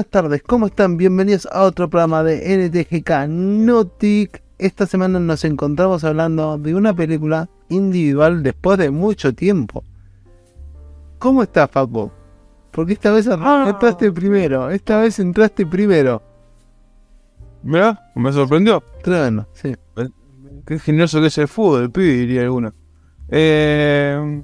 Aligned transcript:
Buenas 0.00 0.12
tardes, 0.12 0.42
¿cómo 0.42 0.66
están? 0.68 0.96
Bienvenidos 0.96 1.46
a 1.52 1.62
otro 1.64 1.90
programa 1.90 2.22
de 2.22 2.56
NTGK 2.56 3.28
Notic. 3.28 4.42
Esta 4.56 4.86
semana 4.86 5.20
nos 5.20 5.44
encontramos 5.44 6.04
hablando 6.04 6.56
de 6.56 6.74
una 6.74 6.94
película 6.94 7.50
individual 7.68 8.42
después 8.42 8.78
de 8.78 8.90
mucho 8.90 9.34
tiempo. 9.34 9.84
¿Cómo 11.18 11.42
estás, 11.42 11.68
Paco? 11.68 12.10
Porque 12.70 12.94
esta 12.94 13.10
vez 13.10 13.26
entraste 13.26 14.10
primero, 14.10 14.70
esta 14.70 15.02
vez 15.02 15.18
entraste 15.18 15.66
primero. 15.66 16.22
Mira, 17.62 18.10
me 18.14 18.32
sorprendió. 18.32 18.82
Tremendo, 19.02 19.46
sí. 19.52 19.76
Qué 20.64 20.78
generoso 20.78 21.20
que 21.20 21.26
es 21.26 21.36
el 21.36 21.46
fútbol, 21.46 21.82
el 21.82 21.90
pibe, 21.90 22.14
diría 22.14 22.40
alguno. 22.40 22.72
Eh, 23.28 24.42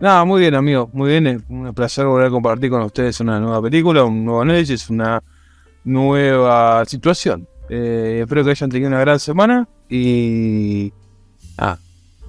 nada, 0.00 0.24
muy 0.24 0.40
bien, 0.40 0.54
amigo. 0.54 0.88
Muy 0.92 1.10
bien. 1.10 1.44
Un 1.48 1.72
placer 1.74 2.06
volver 2.06 2.26
a 2.26 2.30
compartir 2.30 2.70
con 2.70 2.82
ustedes 2.82 3.20
una 3.20 3.38
nueva 3.40 3.60
película, 3.62 4.04
un 4.04 4.24
nuevo 4.24 4.42
análisis, 4.42 4.88
una 4.90 5.22
nueva 5.84 6.84
situación. 6.84 7.48
Eh, 7.68 8.20
espero 8.22 8.44
que 8.44 8.50
hayan 8.50 8.70
tenido 8.70 8.88
una 8.88 9.00
gran 9.00 9.18
semana 9.20 9.68
y. 9.88 10.92
Ah, 11.58 11.76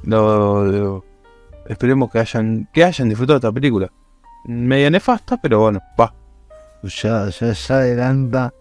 lo- 0.03 1.03
esperemos 1.67 2.11
que 2.11 2.19
hayan, 2.19 2.67
que 2.73 2.83
hayan 2.83 3.09
disfrutado 3.09 3.37
esta 3.37 3.51
película. 3.51 3.91
Media 4.45 4.89
nefasta, 4.89 5.38
pero 5.41 5.59
bueno, 5.59 5.79
va. 5.99 6.13
Ya, 6.83 7.29
ya, 7.29 7.51
ya 7.53 7.75
adelanta. 7.75 8.53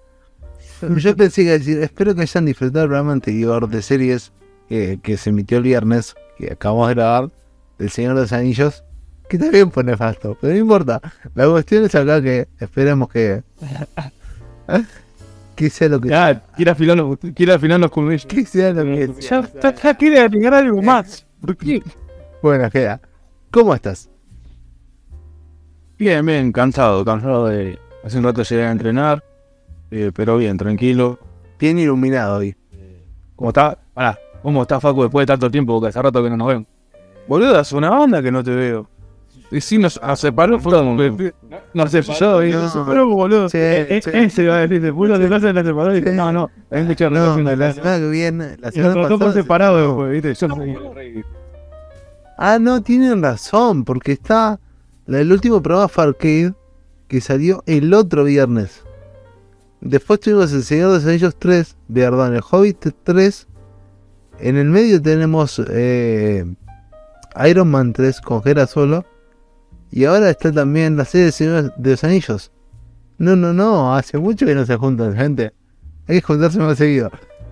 Yo 0.97 1.17
pensé 1.17 1.45
que 1.45 1.51
decir, 1.59 1.83
espero 1.83 2.15
que 2.15 2.23
hayan 2.23 2.45
disfrutado 2.45 2.85
el 2.85 2.89
programa 2.91 3.13
anterior 3.13 3.69
de 3.69 3.83
series 3.83 4.33
que 4.69 5.17
se 5.17 5.31
emitió 5.31 5.59
el 5.59 5.65
viernes, 5.65 6.15
que 6.37 6.53
acabamos 6.53 6.89
de 6.89 6.95
grabar, 6.95 7.31
del 7.79 7.91
Señor 7.91 8.15
de 8.17 8.21
los 8.23 8.33
Anillos, 8.33 8.85
que 9.29 9.39
también 9.39 9.71
fue 9.71 9.85
nefasto, 9.85 10.37
pero 10.41 10.55
no 10.55 10.59
importa. 10.59 11.01
La 11.35 11.49
cuestión 11.49 11.85
es 11.85 11.95
acá 11.95 12.23
que 12.23 12.49
esperemos 12.59 13.09
que. 13.09 13.43
que 15.55 15.71
sea 15.71 15.89
lo 15.89 16.01
que 16.01 16.09
Ya, 16.09 16.41
quiere 16.57 16.71
afilarnos, 16.71 17.19
quiere 17.35 17.53
afilarnos 17.53 17.91
con 17.91 18.11
ellos. 18.11 18.27
Que 18.27 18.45
sea 18.47 18.73
lo 18.73 18.85
que 18.85 19.23
sea. 19.23 19.43
Ya, 19.43 19.61
ya, 19.61 19.75
ya 19.75 19.95
quiere 19.95 20.21
agregar 20.21 20.55
algo 20.55 20.81
más. 20.81 21.27
¿Por 21.41 21.57
qué? 21.57 21.83
Bueno, 22.43 22.71
queda. 22.71 23.01
¿Cómo 23.51 23.75
estás? 23.75 24.09
Bien, 25.99 26.25
bien, 26.25 26.53
cansado, 26.53 27.05
cansado 27.05 27.47
de. 27.47 27.79
Hace 28.05 28.19
un 28.19 28.25
rato 28.25 28.43
llegué 28.43 28.65
a 28.65 28.71
entrenar, 28.71 29.25
eh, 29.91 30.13
pero 30.15 30.37
bien, 30.37 30.57
tranquilo. 30.57 31.19
Bien 31.59 31.79
iluminado 31.79 32.39
hoy. 32.39 32.55
¿Cómo 33.35 33.51
está? 33.51 33.79
Pará, 33.93 34.19
¿cómo 34.43 34.63
está 34.63 34.81
Facu 34.81 35.03
después 35.03 35.27
de 35.27 35.33
tanto 35.33 35.51
tiempo? 35.51 35.75
Porque 35.75 35.89
hace 35.89 36.01
rato 36.01 36.23
que 36.23 36.31
no 36.31 36.37
nos 36.37 36.49
vemos. 36.49 36.67
Boludo, 37.27 37.59
hace 37.59 37.77
una 37.77 37.91
banda 37.91 38.23
que 38.23 38.31
no 38.31 38.43
te 38.45 38.53
veo. 38.53 38.89
Y 39.51 39.61
sí, 39.63 39.79
nos, 39.79 39.99
nos 40.03 40.21
separó, 40.21 40.61
fue 40.61 40.73
como 40.73 40.95
Nos 41.73 41.91
separó, 41.91 42.45
y 42.45 42.53
No. 42.53 42.63
nos 42.63 42.73
separó, 42.73 43.09
boludo. 43.09 43.49
Sí, 43.49 43.57
Eh, 43.59 44.01
sí. 44.05 44.11
eh, 44.13 44.25
Ese 44.25 44.47
va 44.47 44.57
a 44.57 44.61
decir, 44.67 44.83
de 44.83 44.93
puta, 44.93 45.15
pasa 45.29 45.53
la 45.55 45.65
separó. 45.65 45.97
Y, 45.97 46.03
no, 46.03 46.33
no, 46.33 46.51
hay 46.71 46.95
que 46.95 47.09
No, 47.11 47.35
una 47.37 47.57
la 47.57 47.73
semana 47.73 47.99
que 47.99 48.11
viene, 48.11 48.57
la 48.59 48.71
semana 48.71 48.93
trató 48.93 49.09
por 49.09 49.19
pasada. 49.21 49.33
separado 49.43 49.77
después, 49.87 50.11
¿viste? 50.13 50.35
Yo 50.35 50.49
no. 50.49 50.57
Ah, 52.37 52.59
no, 52.61 52.83
tienen 52.83 53.23
razón, 53.23 53.85
porque 53.85 54.13
está. 54.13 54.61
la- 55.07 55.21
El 55.21 55.33
último 55.33 55.63
programa 55.63 55.89
fue 55.89 56.05
Arcade, 56.05 56.53
que 57.09 57.21
salió 57.23 57.63
el 57.67 57.95
otro 57.95 58.25
viernes. 58.25 58.85
Después 59.81 60.21
tuvimos 60.21 60.53
El 60.53 60.63
Señor 60.63 60.91
de 60.91 60.97
los 60.97 61.07
Anillos 61.07 61.37
3, 61.39 61.77
perdón, 61.93 62.35
El 62.35 62.43
Hobbit 62.49 62.89
3. 63.03 63.47
En 64.41 64.57
el 64.57 64.67
medio 64.69 65.01
tenemos 65.01 65.61
eh, 65.71 66.45
Iron 67.49 67.71
Man 67.71 67.93
3 67.95 68.21
con 68.21 68.43
Hera 68.45 68.67
solo. 68.67 69.05
Y 69.91 70.05
ahora 70.05 70.31
está 70.31 70.53
también 70.53 70.97
la 70.97 71.05
serie 71.05 71.25
del 71.25 71.33
Señor 71.33 71.75
de 71.77 71.91
los 71.91 72.05
Anillos. 72.05 72.53
No, 73.19 73.35
no, 73.37 73.53
no, 73.53 73.95
hace 73.95 74.19
mucho 74.19 74.47
que 74.47 74.55
no 74.55 74.65
se 74.65 74.77
juntan, 74.77 75.17
gente. 75.17 75.53
Hay 76.07 76.21
que 76.21 76.23
juntarse 76.23 76.59
más 76.59 76.79
seguido. 76.79 77.11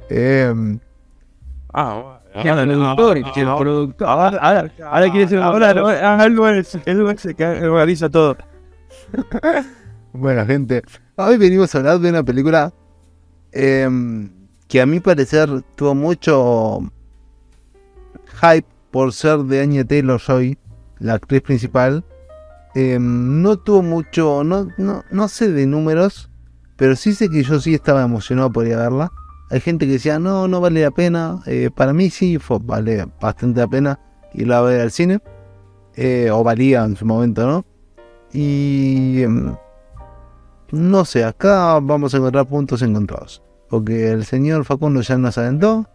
Eh, 0.09 0.79
Ah, 1.79 2.21
bueno. 2.35 2.63
el 2.63 2.69
productor, 2.69 3.19
el 3.19 3.57
productor. 3.59 4.09
Ahora, 4.09 4.39
ahora, 4.39 4.73
ahora 4.83 5.11
quiere 5.11 5.29
ser 5.29 5.41
ahora, 5.41 5.71
ahora, 5.73 6.59
es 6.59 6.79
que 7.37 7.45
organiza 7.69 8.09
todo. 8.09 8.37
Bueno, 10.15 10.47
gente, 10.47 10.83
hoy 11.17 11.37
venimos 11.37 11.75
a 11.75 11.79
hablar 11.79 11.99
de 11.99 12.09
una 12.09 12.23
película 12.23 12.73
em, 13.53 14.31
que 14.67 14.81
a 14.81 14.87
mi 14.87 14.99
parecer 14.99 15.51
tuvo 15.75 15.95
mucho 15.95 16.81
hype 18.41 18.67
por 18.91 19.13
ser 19.13 19.41
de 19.41 19.61
Anya 19.61 19.85
Taylor 19.85 20.19
Joy, 20.19 20.57
la 20.99 21.15
actriz 21.15 21.43
principal. 21.43 22.03
Em, 22.77 23.41
no 23.43 23.57
tuvo 23.59 23.83
mucho, 23.83 24.45
no, 24.45 24.69
no, 24.77 25.03
no 25.11 25.29
sé 25.29 25.51
de 25.51 25.67
números, 25.67 26.31
pero 26.77 26.95
sí 26.95 27.15
sé 27.15 27.31
que 27.31 27.43
yo 27.43 27.59
sí 27.59 27.73
estaba 27.75 28.03
emocionado 28.03 28.53
por 28.53 28.67
ir 28.67 28.75
a 28.75 28.79
verla. 28.83 29.13
Hay 29.51 29.61
gente 29.61 29.87
que 29.87 29.93
decía, 29.93 30.19
no, 30.19 30.47
no 30.47 30.61
vale 30.61 30.83
la 30.83 30.91
pena. 30.91 31.41
Eh, 31.47 31.71
para 31.75 31.93
mí 31.95 32.11
sí, 32.11 32.39
fue, 32.39 32.59
vale 32.61 33.07
bastante 33.21 33.61
la 33.61 33.67
pena 33.69 34.01
irla 34.35 34.59
a 34.59 34.63
ver 34.63 34.81
al 34.83 34.91
cine. 34.91 35.21
Eh, 35.95 36.29
o 36.31 36.45
valía 36.45 36.85
en 36.85 36.95
su 36.97 37.07
momento, 37.07 37.47
¿no? 37.47 37.65
Y 38.33 39.23
em, 39.23 39.57
no 40.73 41.05
sé, 41.07 41.25
acá 41.25 41.79
vamos 41.81 42.13
a 42.13 42.19
encontrar 42.19 42.47
puntos 42.47 42.83
encontrados. 42.83 43.43
Porque 43.71 44.11
el 44.11 44.25
señor 44.27 44.65
Facundo 44.67 45.01
ya 45.01 45.17
nos 45.17 45.39
aventó. 45.39 45.87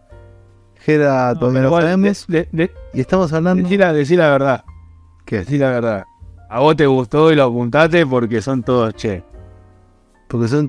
Gera 0.80 1.32
todavía 1.38 1.60
no 1.60 1.66
Igual, 1.68 1.82
sabemos. 1.84 2.26
de- 2.26 2.48
de- 2.50 2.72
Y 2.92 3.00
estamos 3.00 3.32
hablando. 3.32 3.62
decí, 3.62 3.76
la, 3.76 3.92
decí 3.92 4.16
la 4.16 4.30
verdad. 4.30 4.64
¿Qué? 5.24 5.38
Decí 5.38 5.56
la 5.58 5.70
verdad. 5.70 6.04
A 6.52 6.60
vos 6.60 6.76
te 6.76 6.86
gustó 6.86 7.32
y 7.32 7.36
lo 7.36 7.44
apuntaste 7.44 8.06
porque 8.06 8.42
son 8.42 8.62
todos 8.62 8.94
che. 8.94 9.24
Porque 10.28 10.48
son. 10.48 10.68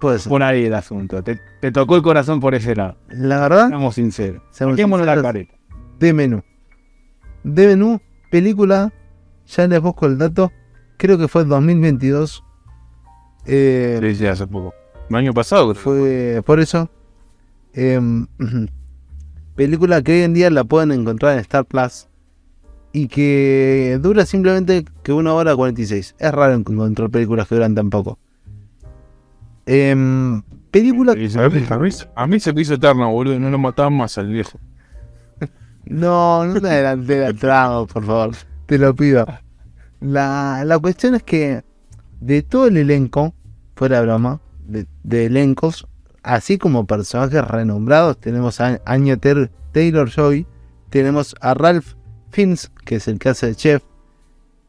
Puede 0.00 0.18
ser. 0.18 0.30
Por 0.30 0.42
ahí 0.42 0.64
el 0.64 0.74
asunto. 0.74 1.22
Te, 1.22 1.38
te 1.60 1.70
tocó 1.70 1.94
el 1.96 2.02
corazón 2.02 2.40
por 2.40 2.54
ese 2.56 2.74
lado. 2.74 2.96
La 3.08 3.40
verdad, 3.40 3.68
Seamos 3.68 3.94
sinceros. 3.94 4.42
Seamos 4.50 4.74
Saquémonos 4.76 5.06
la 5.06 5.22
careta. 5.22 5.54
de 6.00 6.12
menú. 6.12 6.42
De 7.44 7.68
menú, 7.68 8.00
película. 8.30 8.92
Ya 9.46 9.66
les 9.68 9.80
busco 9.80 10.06
el 10.06 10.18
dato. 10.18 10.50
Creo 10.96 11.18
que 11.18 11.28
fue 11.28 11.42
el 11.42 11.48
2022. 11.48 12.42
Eh, 13.46 13.98
Sí, 14.02 14.14
sí, 14.16 14.26
hace 14.26 14.46
poco. 14.48 14.74
El 15.08 15.16
año 15.16 15.32
pasado 15.32 15.70
creo. 15.70 15.82
Fue 15.82 16.42
por 16.44 16.58
eso. 16.58 16.90
em, 17.74 18.26
película 19.54 20.02
que 20.02 20.12
hoy 20.14 20.20
en 20.22 20.34
día 20.34 20.50
la 20.50 20.64
pueden 20.64 20.90
encontrar 20.92 21.34
en 21.34 21.38
Star 21.40 21.64
Plus. 21.64 22.08
Y 22.92 23.08
que 23.08 23.98
dura 24.02 24.26
simplemente 24.26 24.84
que 25.02 25.12
una 25.12 25.32
hora 25.32 25.56
46. 25.56 26.14
Es 26.18 26.32
raro 26.32 26.54
encontrar 26.54 27.10
películas 27.10 27.48
que 27.48 27.54
duran 27.54 27.74
tan 27.74 27.88
poco. 27.88 28.18
Em, 29.64 30.42
película. 30.70 31.12
A 31.12 31.78
mí, 31.78 31.90
a 32.14 32.26
mí 32.26 32.40
se 32.40 32.52
me 32.52 32.60
hizo 32.60 32.74
eterno, 32.74 33.10
boludo. 33.10 33.38
No 33.38 33.50
lo 33.50 33.58
mataban 33.58 33.94
más 33.94 34.18
al 34.18 34.28
viejo. 34.28 34.58
No, 35.84 36.44
no 36.44 36.60
te 36.60 36.68
adelanté 36.68 37.18
la 37.18 37.32
trama, 37.32 37.84
por 37.86 38.04
favor. 38.04 38.36
Te 38.66 38.78
lo 38.78 38.94
pido. 38.94 39.26
La, 40.00 40.62
la 40.64 40.78
cuestión 40.78 41.16
es 41.16 41.24
que 41.24 41.64
de 42.20 42.42
todo 42.42 42.68
el 42.68 42.76
elenco, 42.76 43.34
fuera 43.74 43.98
de 43.98 44.06
broma, 44.06 44.40
de, 44.64 44.86
de 45.02 45.26
elencos, 45.26 45.88
así 46.22 46.56
como 46.56 46.86
personajes 46.86 47.44
renombrados, 47.44 48.18
tenemos 48.18 48.60
a 48.60 48.80
Anya 48.84 49.16
Taylor 49.16 50.08
Joy, 50.08 50.46
tenemos 50.90 51.34
a 51.40 51.54
Ralph 51.54 51.94
Fiennes, 52.32 52.70
que 52.84 52.96
es 52.96 53.06
el 53.08 53.18
que 53.18 53.28
hace 53.28 53.46
de 53.46 53.54
chef, 53.54 53.82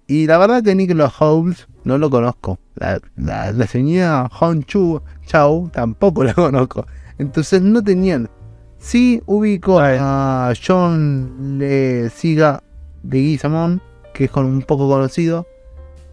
y 0.08 0.28
la 0.28 0.38
verdad 0.38 0.62
que 0.64 0.76
Nicholas 0.76 1.14
Holmes 1.20 1.68
no 1.86 1.98
lo 1.98 2.10
conozco. 2.10 2.60
La, 2.76 3.00
la, 3.16 3.52
la 3.52 3.68
señora 3.68 4.28
Hong 4.32 4.64
Chu 4.64 5.02
Chao 5.26 5.70
tampoco 5.74 6.24
la 6.24 6.34
conozco. 6.36 6.86
Entonces 7.18 7.62
no 7.62 7.84
tenían. 7.84 8.30
Sí 8.80 9.22
ubico 9.28 9.80
a 9.80 10.52
John 10.68 11.58
Le 11.58 12.10
Siga 12.10 12.62
de 13.02 13.18
Guizamón, 13.20 13.82
que 14.14 14.26
es 14.26 14.32
con 14.32 14.46
un 14.46 14.62
poco 14.62 14.90
conocido, 14.90 15.48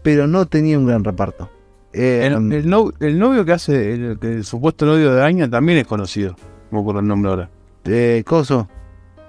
pero 0.03 0.25
no 0.27 0.45
tenía 0.45 0.79
un 0.79 0.87
gran 0.87 1.03
reparto. 1.03 1.49
Eh, 1.93 2.21
El, 2.33 2.53
el 2.53 2.69
no- 2.69 2.91
el 3.01 3.19
novio 3.19 3.43
que 3.43 3.51
hace, 3.51 3.93
el, 3.93 4.17
el 4.21 4.45
supuesto 4.45 4.85
novio 4.85 5.13
de 5.13 5.21
Aña 5.21 5.49
también 5.49 5.79
es 5.79 5.87
conocido. 5.87 6.35
No 6.71 6.77
me 6.77 6.79
acuerdo 6.79 7.01
el 7.01 7.07
nombre 7.07 7.29
ahora. 7.31 7.49
eh, 7.83 8.23
Coso, 8.25 8.69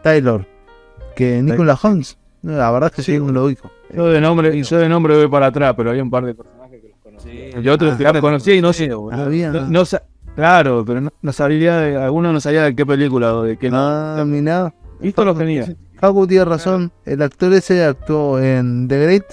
Taylor, 0.05 0.47
que 1.17 1.43
Nicholas 1.43 1.85
Holmes, 1.85 2.19
no, 2.43 2.53
la 2.57 2.71
verdad 2.71 2.91
es 2.91 2.97
que 2.97 3.03
sí, 3.03 3.19
no 3.19 3.33
lo 3.33 3.45
ubico. 3.45 3.71
Yo 3.95 4.07
de 4.07 4.21
nombre, 4.21 4.63
yo 4.63 4.79
de 4.79 4.89
nombre 4.89 5.17
voy 5.17 5.29
para 5.29 5.47
atrás, 5.47 5.75
pero 5.77 5.91
había 5.91 6.03
un 6.03 6.11
par 6.11 6.25
de 6.25 6.35
personajes 6.35 6.81
que 6.81 6.89
los 6.89 6.99
conocía. 6.99 7.61
y 7.61 7.69
otros 7.69 7.97
que 7.97 8.05
los 8.05 8.21
conocía 8.21 8.55
y 8.55 8.61
no 8.63 8.73
sé. 8.73 8.91
Había- 9.13 9.51
No, 9.51 9.67
no 9.69 9.85
sa- 9.85 10.03
claro, 10.35 10.85
pero 10.87 11.01
no, 11.01 11.13
no 11.21 11.33
sabía 11.33 11.77
de, 11.79 11.97
algunos 11.97 12.33
no 12.33 12.41
sabía 12.41 12.63
de 12.63 12.75
qué 12.75 12.85
película 12.87 13.35
o 13.35 13.43
de 13.43 13.57
qué. 13.57 13.71
Ah, 13.73 14.25
mirá. 14.27 14.75
Esto 15.01 15.25
lo 15.25 15.35
tenía. 15.35 15.67
Facu 15.99 16.27
tiene 16.27 16.45
razón, 16.45 16.91
el 17.05 17.23
actor 17.23 17.53
ese 17.53 17.85
actuó 17.85 18.41
en 18.41 18.89
The 18.89 18.99
Great, 19.05 19.25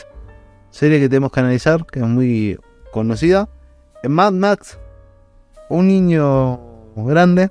serie 0.69 0.99
que 0.99 1.09
tenemos 1.09 1.31
que 1.31 1.39
analizar, 1.39 1.85
que 1.85 1.99
es 1.99 2.05
muy 2.05 2.59
conocida. 2.91 3.49
En 4.03 4.11
Mad 4.11 4.33
Max, 4.33 4.77
un 5.69 5.87
niño 5.87 6.59
grande 6.95 7.49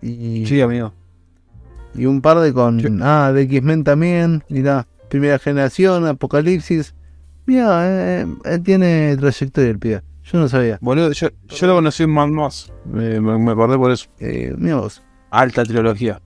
y, 0.00 0.46
Sí, 0.46 0.60
amigo. 0.60 0.92
Y 1.94 2.06
un 2.06 2.20
par 2.20 2.38
de 2.40 2.52
con... 2.52 2.80
Ah, 3.02 3.32
de 3.32 3.42
X-Men 3.42 3.84
también, 3.84 4.44
mirá, 4.48 4.86
primera 5.08 5.38
generación, 5.38 6.06
Apocalipsis. 6.06 6.94
Mira, 7.46 7.80
eh, 8.20 8.26
él 8.44 8.62
tiene 8.62 9.16
trayectoria 9.18 9.70
el 9.70 9.78
pibe. 9.78 10.02
Yo 10.24 10.38
no 10.38 10.48
sabía. 10.48 10.78
Boludo, 10.80 11.10
yo, 11.12 11.28
yo 11.48 11.66
lo 11.66 11.74
conocí 11.74 12.04
en 12.04 12.10
Mad. 12.10 12.28
Me, 12.84 13.20
me, 13.20 13.38
me 13.38 13.50
acordé 13.52 13.76
por 13.76 13.90
eso. 13.90 14.06
Eh, 14.20 14.54
mira 14.56 14.76
vos. 14.76 15.02
Alta 15.30 15.64
trilogía. 15.64 16.20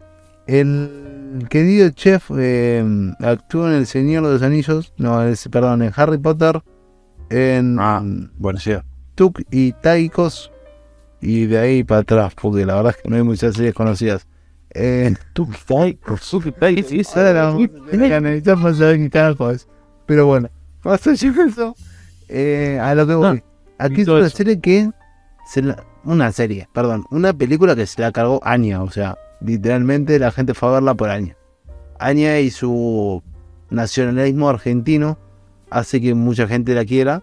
El 0.46 1.46
querido 1.48 1.88
chef 1.90 2.30
eh, 2.36 2.84
actuó 3.20 3.66
en 3.68 3.74
El 3.76 3.86
Señor 3.86 4.26
de 4.26 4.32
los 4.34 4.42
Anillos. 4.42 4.92
No, 4.98 5.22
es- 5.22 5.48
perdón, 5.48 5.82
en 5.82 5.92
Harry 5.96 6.18
Potter. 6.18 6.62
En 7.30 7.78
Ah. 7.80 8.02
Bueno, 8.36 8.58
sí. 8.60 8.72
Tuk 9.14 9.40
y 9.50 9.72
Taikos. 9.72 10.50
Y 11.22 11.46
de 11.46 11.58
ahí 11.58 11.84
para 11.84 12.02
atrás, 12.02 12.34
porque 12.40 12.66
la 12.66 12.74
verdad 12.74 12.94
es 12.96 13.02
que 13.02 13.08
no 13.08 13.16
hay 13.16 13.22
muchas 13.22 13.54
series 13.54 13.72
conocidas. 13.74 14.26
Pero 20.06 20.26
bueno, 20.26 20.48
más 20.82 21.06
allá 21.06 21.32
de 21.32 21.42
eso, 21.48 21.74
eh, 22.28 22.78
a 22.82 22.94
lo 22.94 23.06
que 23.06 23.14
voy. 23.14 23.42
Aquí 23.78 24.02
es 24.02 24.08
una 24.08 24.28
serie 24.36 24.60
que. 24.60 24.90
Se 25.46 25.62
la- 25.62 25.82
una 26.04 26.32
serie, 26.32 26.68
perdón. 26.74 27.04
Una 27.10 27.32
película 27.32 27.74
que 27.76 27.86
se 27.86 28.00
la 28.00 28.12
cargó 28.12 28.40
Anya. 28.44 28.82
O 28.82 28.90
sea, 28.90 29.16
literalmente 29.40 30.18
la 30.18 30.30
gente 30.30 30.54
fue 30.54 30.68
a 30.70 30.72
verla 30.72 30.94
por 30.94 31.08
Anya. 31.10 31.36
Anya 31.98 32.40
y 32.40 32.50
su 32.50 33.22
nacionalismo 33.70 34.48
argentino 34.48 35.18
hace 35.70 36.00
que 36.00 36.14
mucha 36.14 36.46
gente 36.46 36.74
la 36.74 36.84
quiera. 36.84 37.22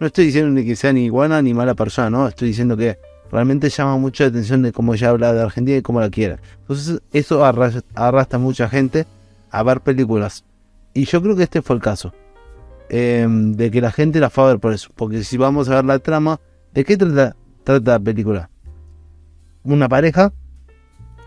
No 0.00 0.06
estoy 0.06 0.26
diciendo 0.26 0.50
ni 0.50 0.66
que 0.66 0.76
sea 0.76 0.92
ni 0.92 1.08
buena 1.10 1.40
ni 1.42 1.54
mala 1.54 1.74
persona, 1.74 2.10
no. 2.10 2.28
Estoy 2.28 2.48
diciendo 2.48 2.76
que 2.76 2.98
realmente 3.32 3.70
llama 3.70 3.96
mucho 3.96 4.22
la 4.22 4.28
atención 4.28 4.62
de 4.62 4.72
cómo 4.72 4.94
ella 4.94 5.08
habla 5.08 5.32
de 5.32 5.40
Argentina 5.40 5.78
y 5.78 5.82
cómo 5.82 6.00
la 6.00 6.10
quiere. 6.10 6.38
Entonces, 6.60 7.00
eso 7.12 7.44
arras- 7.44 7.82
arrastra 7.94 8.36
a 8.36 8.40
mucha 8.40 8.68
gente 8.68 9.06
a 9.50 9.62
ver 9.62 9.80
películas. 9.80 10.44
Y 10.94 11.06
yo 11.06 11.22
creo 11.22 11.34
que 11.34 11.44
este 11.44 11.62
fue 11.62 11.74
el 11.76 11.82
caso. 11.82 12.12
Eh, 12.90 13.26
de 13.26 13.70
que 13.70 13.80
la 13.80 13.90
gente 13.90 14.20
la 14.20 14.28
fue 14.28 14.44
a 14.44 14.48
ver 14.48 14.58
por 14.58 14.74
eso. 14.74 14.90
Porque 14.94 15.24
si 15.24 15.38
vamos 15.38 15.68
a 15.70 15.76
ver 15.76 15.84
la 15.86 15.98
trama, 15.98 16.40
¿de 16.74 16.84
qué 16.84 16.98
trata, 16.98 17.34
la 17.64 17.98
película? 17.98 18.50
Una 19.64 19.88
pareja 19.88 20.32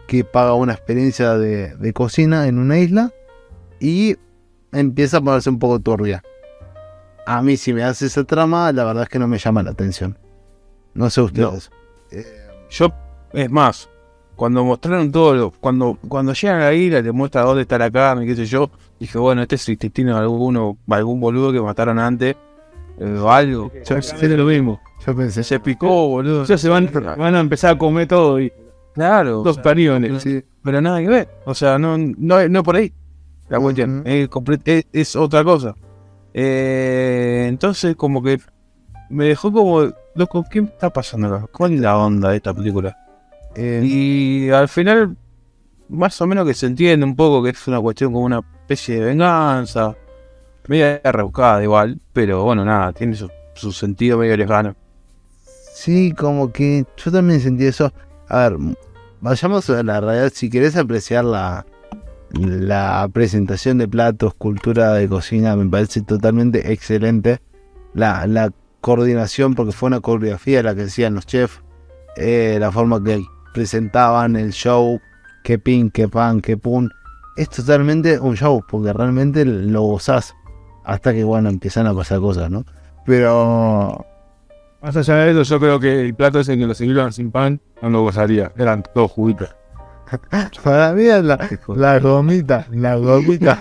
que 0.06 0.24
paga 0.24 0.54
una 0.54 0.74
experiencia 0.74 1.38
de, 1.40 1.94
cocina 1.94 2.48
en 2.48 2.60
una 2.60 2.78
isla 2.78 3.12
y 3.80 4.18
empieza 4.72 5.18
a 5.18 5.22
ponerse 5.22 5.50
un 5.50 5.57
poco 5.57 5.80
turbia. 5.80 6.22
A 7.25 7.42
mí 7.42 7.57
si 7.57 7.74
me 7.74 7.84
hace 7.84 8.06
esa 8.06 8.24
trama, 8.25 8.72
la 8.72 8.84
verdad 8.84 9.04
es 9.04 9.10
que 9.10 9.18
no 9.18 9.28
me 9.28 9.40
llama 9.40 9.63
la 9.63 9.72
atención. 9.72 10.19
No 10.94 11.10
sé 11.10 11.22
ustedes. 11.22 11.72
Yo, 12.69 12.88
es 13.34 13.50
más, 13.50 13.90
cuando 14.36 14.63
mostraron 14.63 15.12
todo, 15.12 15.34
lo- 15.36 15.52
cuando, 15.52 15.98
cuando 16.07 16.34
llegan 16.34 16.62
a 16.62 16.66
la 16.66 16.74
isla 16.74 17.04
te 17.04 17.12
muestra 17.12 17.42
dónde 17.44 17.62
está 17.63 17.78
la 17.78 17.90
carne, 17.92 18.25
qué 18.25 18.36
sé 18.36 18.46
yo, 18.46 18.69
dije, 19.00 19.18
bueno, 19.18 19.42
este 19.42 19.56
es 19.56 19.68
el 19.68 19.74
intestino 19.74 20.16
de 20.16 20.22
alguno, 20.22 20.78
algún 20.90 21.19
boludo 21.19 21.52
que 21.54 21.62
mataron 21.62 22.00
antes, 22.00 22.36
eh, 23.00 23.18
o 23.19 23.30
algo. 23.31 23.72
Yo- 23.86 24.28
lo 24.38 24.46
mismo. 24.46 24.81
Yo 25.06 25.16
pensé. 25.16 25.44
Se 25.44 25.60
picó, 25.60 26.07
boludo. 26.10 26.42
O 26.42 26.46
sea, 26.46 26.57
se 26.57 26.69
van, 26.69 26.90
van 27.18 27.36
a 27.36 27.40
empezar 27.40 27.75
a 27.75 27.78
comer 27.78 28.07
todo 28.07 28.40
y 28.40 28.52
Claro. 28.94 29.44
dos 29.44 29.57
paniones. 29.60 30.24
Sí. 30.24 30.44
pero 30.63 30.81
nada 30.81 31.00
que 31.00 31.07
ver. 31.07 31.30
O 31.46 31.54
sea, 31.54 31.78
no, 31.78 31.96
no, 31.98 32.48
no 32.50 32.63
por 32.63 32.75
ahí. 32.78 32.92
La 33.50 33.60
cuestión 33.60 34.02
es, 34.06 34.28
comple- 34.30 34.60
es- 34.66 34.86
es 34.92 35.16
otra 35.16 35.44
cosa. 35.44 35.75
Eh, 36.34 37.46
entonces, 37.48 37.96
como 37.96 38.22
que 38.24 38.40
me 39.10 39.25
dejó 39.25 39.52
como, 39.52 39.92
loco, 40.16 40.46
¿qué 40.50 40.60
está 40.60 40.90
pasando 40.90 41.28
acá? 41.34 41.48
¿Cuál 41.52 41.74
es 41.74 41.80
la 41.81 41.98
onda 41.98 42.30
de 42.30 42.38
esta 42.38 42.54
película? 42.54 42.98
Eh, 43.56 43.81
Y 43.84 44.50
al 44.50 44.68
final, 44.68 45.16
más 45.90 46.19
o 46.22 46.28
menos 46.28 46.46
que 46.48 46.54
se 46.54 46.66
entiende 46.66 47.06
un 47.06 47.16
poco 47.16 47.44
que 47.44 47.52
es 47.52 47.68
una 47.68 47.80
cuestión 47.80 48.12
como 48.12 48.25
una 48.25 48.40
especie 48.62 49.00
de 49.00 49.06
venganza. 49.06 49.96
Media 50.68 51.00
rebuscada 51.04 51.62
igual, 51.63 52.00
pero 52.12 52.44
bueno, 52.44 52.66
nada, 52.66 52.92
tiene 52.92 53.16
su, 53.16 53.30
su 53.54 53.72
sentido 53.72 54.18
medio 54.18 54.36
lejano. 54.36 54.75
Sí, 55.74 56.12
como 56.13 56.52
que 56.52 56.86
yo 56.98 57.12
también 57.12 57.40
sentí 57.40 57.66
eso. 57.66 57.94
A 58.28 58.50
ver, 58.50 58.57
vayamos 59.22 59.69
a 59.69 59.84
la 59.84 60.02
realidad. 60.02 60.31
Si 60.34 60.50
querés 60.50 60.75
apreciar 60.75 61.24
la, 61.25 61.66
la 62.31 63.07
presentación 63.13 63.78
de 63.78 63.88
platos, 63.88 64.34
cultura 64.34 64.94
de 64.94 65.07
cocina, 65.07 65.56
me 65.56 65.69
parece 65.69 66.02
totalmente 66.02 66.72
excelente. 66.72 67.40
La, 67.94 68.25
la 68.25 68.52
coordinación, 68.85 69.55
porque 69.55 69.71
fue 69.71 69.87
una 69.87 69.99
coreografía 69.99 70.61
la 70.61 70.75
que 70.75 70.83
hacían 70.83 71.15
los 71.15 71.25
chefs, 71.25 71.59
eh, 72.17 72.57
la 72.59 72.71
forma 72.71 73.03
que 73.03 73.25
presentaban 73.51 74.35
el 74.35 74.53
show, 74.53 75.01
qué 75.43 75.57
pin, 75.57 75.89
qué 75.89 76.07
pan, 76.07 76.39
qué 76.39 76.55
pun. 76.55 76.91
Es 77.35 77.49
totalmente 77.49 78.19
un 78.19 78.37
show, 78.37 78.63
porque 78.69 78.93
realmente 78.93 79.43
lo 79.43 79.81
gozás. 79.81 80.35
Hasta 80.83 81.13
que, 81.13 81.23
bueno, 81.23 81.49
empiezan 81.49 81.87
a 81.87 81.95
pasar 81.95 82.19
cosas, 82.19 82.51
¿no? 82.51 82.63
Pero 83.07 84.05
Más 84.83 84.95
allá 84.95 85.15
de 85.15 85.31
eso, 85.31 85.41
yo 85.41 85.59
creo 85.59 85.79
que 85.79 86.01
el 86.01 86.13
plato 86.13 86.39
ese 86.39 86.55
que 86.55 86.67
lo 86.67 86.75
sirvieron 86.75 87.11
sin 87.11 87.31
pan 87.31 87.59
no 87.81 87.89
lo 87.89 88.03
gozaría. 88.03 88.51
Eran 88.55 88.83
todos 88.93 89.09
juguitos. 89.09 89.49
Para 90.63 90.93
mí 90.93 91.05
es 91.05 91.23
la, 91.23 91.49
la 91.75 91.97
gomita, 91.97 92.67
la 92.69 92.97
gomita. 92.97 93.57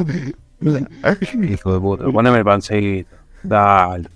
Hijo 0.61 1.73
de 1.73 1.81
puta, 1.81 2.13
poneme 2.13 2.37
el 2.37 2.45
pancito. 2.45 3.17
Dale. 3.43 4.11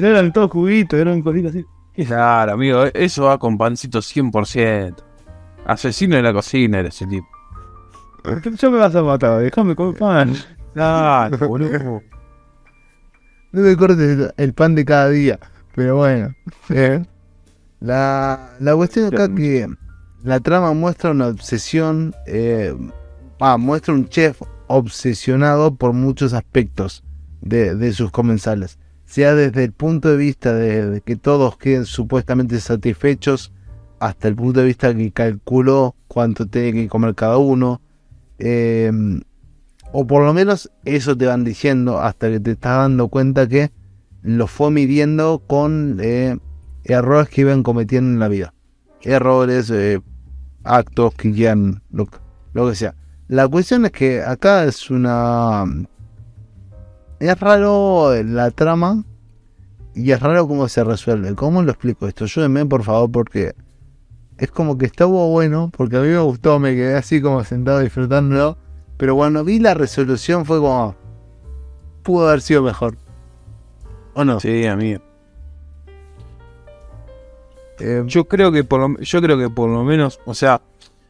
Pero 0.00 0.08
eran 0.08 0.32
todos 0.32 0.50
juguitos, 0.50 0.98
eran 0.98 1.22
cositas 1.22 1.50
así. 1.50 1.64
Claro, 2.06 2.52
amigo, 2.52 2.84
eso 2.92 3.24
va 3.24 3.38
con 3.38 3.56
pancito 3.56 4.00
100%. 4.00 4.94
Asesino 5.64 6.16
de 6.16 6.22
la 6.22 6.32
cocina 6.32 6.78
eres 6.80 6.94
ese 6.96 7.06
tipo. 7.06 7.26
Yo 8.58 8.70
me 8.70 8.78
vas 8.78 8.94
a 8.94 9.02
matar, 9.02 9.40
déjame 9.40 9.74
comer 9.74 9.98
pan. 9.98 10.34
Dale, 10.74 11.36
boludo. 11.38 12.02
No 13.52 13.62
me 13.62 13.76
cortes 13.76 13.98
el, 13.98 14.32
el 14.36 14.52
pan 14.52 14.74
de 14.74 14.84
cada 14.84 15.08
día. 15.08 15.38
Pero 15.74 15.96
bueno. 15.96 16.34
eh. 16.70 17.04
La, 17.80 18.54
la 18.60 18.74
cuestión 18.74 19.06
acá 19.06 19.32
que 19.34 19.66
la 20.22 20.40
trama 20.40 20.72
muestra 20.74 21.10
una 21.12 21.28
obsesión. 21.28 22.14
eh, 22.26 22.74
ah, 23.40 23.56
muestra 23.56 23.94
un 23.94 24.08
chef 24.08 24.42
obsesionado 24.66 25.74
por 25.76 25.92
muchos 25.92 26.32
aspectos 26.32 27.04
de, 27.40 27.74
de 27.74 27.92
sus 27.92 28.10
comensales. 28.10 28.78
Sea 29.06 29.34
desde 29.34 29.64
el 29.64 29.72
punto 29.72 30.10
de 30.10 30.16
vista 30.18 30.52
de, 30.54 31.00
que 31.00 31.16
todos 31.16 31.56
queden 31.56 31.86
supuestamente 31.86 32.60
satisfechos, 32.60 33.52
hasta 33.98 34.28
el 34.28 34.36
punto 34.36 34.60
de 34.60 34.66
vista 34.66 34.94
que 34.94 35.10
calculó 35.10 35.94
cuánto 36.08 36.46
tiene 36.46 36.72
que 36.72 36.88
comer 36.88 37.14
cada 37.14 37.38
uno. 37.38 37.80
eh, 38.38 38.92
o 39.92 40.06
por 40.06 40.24
lo 40.24 40.34
menos 40.34 40.70
eso 40.84 41.16
te 41.16 41.26
van 41.26 41.44
diciendo 41.44 42.00
hasta 42.00 42.28
que 42.28 42.40
te 42.40 42.52
estás 42.52 42.78
dando 42.78 43.08
cuenta 43.08 43.48
que 43.48 43.70
lo 44.22 44.46
fue 44.46 44.70
midiendo 44.70 45.42
con 45.46 45.98
eh, 46.02 46.36
errores 46.84 47.28
que 47.28 47.42
iban 47.42 47.62
cometiendo 47.62 48.10
en 48.10 48.18
la 48.18 48.28
vida. 48.28 48.52
Errores, 49.02 49.70
eh, 49.70 50.00
actos 50.64 51.14
que 51.14 51.30
lo, 51.90 52.08
lo 52.52 52.68
que 52.68 52.74
sea. 52.74 52.94
La 53.28 53.48
cuestión 53.48 53.86
es 53.86 53.92
que 53.92 54.22
acá 54.22 54.64
es 54.64 54.90
una... 54.90 55.64
Es 57.18 57.40
raro 57.40 58.12
la 58.22 58.50
trama 58.50 59.04
y 59.94 60.10
es 60.10 60.20
raro 60.20 60.46
cómo 60.46 60.68
se 60.68 60.84
resuelve. 60.84 61.34
¿Cómo 61.34 61.62
lo 61.62 61.70
explico 61.72 62.06
esto? 62.06 62.24
Ayúdenme 62.24 62.66
por 62.66 62.82
favor 62.82 63.10
porque 63.10 63.54
es 64.38 64.50
como 64.50 64.76
que 64.76 64.86
estuvo 64.86 65.30
bueno, 65.30 65.70
porque 65.74 65.96
a 65.96 66.00
mí 66.00 66.08
me 66.08 66.18
gustó, 66.18 66.58
me 66.58 66.74
quedé 66.74 66.96
así 66.96 67.22
como 67.22 67.42
sentado 67.44 67.80
disfrutándolo. 67.80 68.58
Pero 68.98 69.14
cuando 69.14 69.44
vi 69.44 69.58
la 69.58 69.74
resolución 69.74 70.44
fue 70.44 70.58
como... 70.58 70.94
Pudo 72.02 72.28
haber 72.28 72.40
sido 72.40 72.62
mejor. 72.62 72.96
¿O 74.14 74.24
no? 74.24 74.38
Sí, 74.40 74.66
amigo. 74.66 75.02
Eh, 77.78 78.02
Yo 78.06 78.26
creo 78.26 78.52
que 78.52 78.64
por 78.64 78.80
lo, 78.80 78.98
yo 79.00 79.20
creo 79.20 79.38
que 79.38 79.50
por 79.50 79.68
lo 79.68 79.84
menos, 79.84 80.20
o 80.24 80.34
sea, 80.34 80.62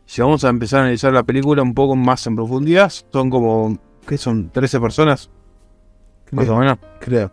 si 0.04 0.22
vamos 0.22 0.44
a 0.44 0.48
empezar 0.48 0.80
a 0.80 0.82
analizar 0.84 1.12
la 1.12 1.22
película 1.22 1.62
un 1.62 1.74
poco 1.74 1.94
más 1.96 2.26
en 2.26 2.34
profundidad, 2.34 2.92
son 3.12 3.30
como, 3.30 3.78
¿qué 4.06 4.16
son? 4.18 4.50
¿13 4.52 4.80
personas? 4.80 5.30
Más 6.32 6.48
o 6.48 6.56
menos. 6.56 6.78
creo. 7.00 7.30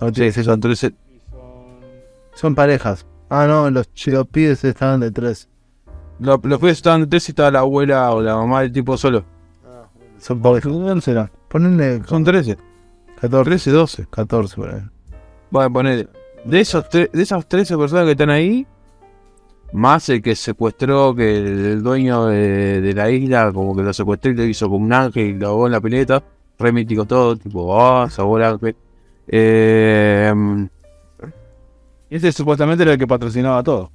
No, 0.00 0.12
Sí, 0.12 0.32
son 0.32 0.60
13. 0.60 0.92
Son 2.34 2.54
parejas. 2.54 3.06
Ah, 3.28 3.46
no, 3.46 3.70
los, 3.70 3.88
los 4.06 4.26
pibes 4.28 4.64
estaban 4.64 5.00
de 5.00 5.10
tres. 5.10 5.48
Los, 6.18 6.40
los 6.44 6.58
pibes 6.58 6.76
estaban 6.78 7.02
de 7.02 7.06
13 7.06 7.30
y 7.30 7.32
estaba 7.32 7.50
la 7.50 7.60
abuela 7.60 8.10
o 8.12 8.20
la 8.22 8.36
mamá 8.36 8.62
del 8.62 8.72
tipo 8.72 8.96
solo. 8.96 9.24
Son 10.18 10.40
parejas. 10.40 10.72
¿Cuántos 10.72 11.04
serán? 11.04 11.30
Ponenle 11.48 12.02
Son 12.06 12.24
13. 12.24 12.56
14. 13.20 13.44
13, 13.50 13.70
12. 13.70 14.06
14 14.10 14.56
por 14.56 14.74
ahí. 14.74 14.80
Bueno, 15.50 15.72
poner 15.72 16.08
de 16.44 16.60
esos 16.60 16.84
tre- 16.88 17.10
de 17.10 17.22
esas 17.22 17.46
13 17.46 17.76
personas 17.76 18.04
que 18.06 18.12
están 18.12 18.30
ahí, 18.30 18.66
más 19.72 20.08
el 20.08 20.22
que 20.22 20.34
secuestró, 20.34 21.14
que 21.14 21.38
el, 21.38 21.46
el 21.66 21.82
dueño 21.82 22.26
de, 22.26 22.80
de 22.80 22.94
la 22.94 23.10
isla, 23.10 23.52
como 23.52 23.76
que 23.76 23.82
lo 23.82 23.92
secuestró 23.92 24.30
y 24.32 24.34
lo 24.34 24.44
hizo 24.44 24.68
como 24.68 24.84
un 24.84 24.92
ángel 24.92 25.26
y 25.26 25.32
lo 25.34 25.48
ahogó 25.48 25.66
en 25.66 25.72
la 25.72 25.80
pileta, 25.80 26.22
re 26.62 26.72
mítico 26.72 27.04
todo, 27.04 27.36
tipo, 27.36 28.06
el 28.38 28.44
ángel. 28.44 28.76
Eh, 29.28 30.32
ese 32.10 32.32
supuestamente 32.32 32.82
era 32.82 32.92
el 32.92 32.98
que 32.98 33.06
patrocinaba 33.06 33.62
todo. 33.62 33.90